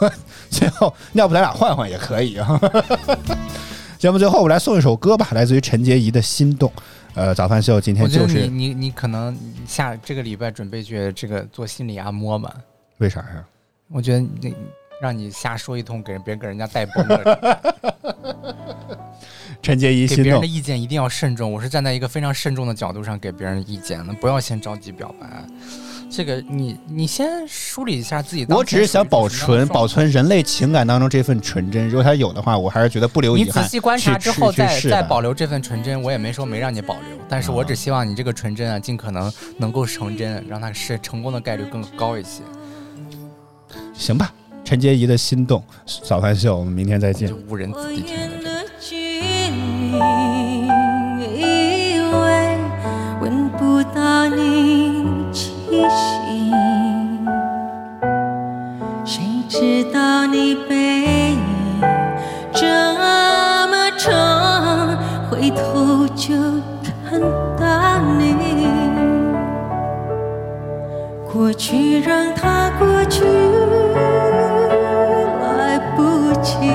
[0.49, 2.59] 最后，要不咱俩换换也可以啊。
[3.99, 6.69] 节目最后，我来送一首歌吧，来自于陈洁仪的《心动》。
[7.15, 9.37] 呃，早饭秀今天就是你你你可能
[9.67, 12.53] 下这个礼拜准备去这个做心理按摩吧？
[12.97, 13.45] 为啥呀？
[13.89, 14.51] 我觉得那
[15.01, 17.59] 让你瞎说一通，给人别给人家带崩了。
[19.61, 21.49] 陈洁仪，给别人的意见一定要慎重。
[21.49, 25.27] 我是站在一个非常慎重的角度上给别人意见的，不要先着急表白。
[26.15, 28.45] 这个你你先梳理一下自己。
[28.49, 33.47] 我只是想保存保存人类情感当中这份纯真，如果他有的话，我还是觉得不留遗憾。
[33.47, 42.43] 你仔细观察之后再再保留这份纯真，我也没说没让你保留，但是我只希望你这个纯真啊，尽可能能够成真，让它是成功的概率更高一些。
[43.95, 44.31] 行吧，
[44.63, 45.63] 陈洁仪的心动
[46.03, 47.33] 早饭秀，我们明天再见。
[47.49, 48.95] 无人自己听的这
[55.73, 57.27] 提醒，
[59.03, 61.39] 谁知道你背影
[62.53, 62.67] 这
[63.71, 64.95] 么长，
[65.31, 66.35] 回头就
[67.09, 67.19] 看
[67.59, 68.67] 到你。
[71.31, 73.23] 过去让它过去，
[75.57, 76.69] 来不及，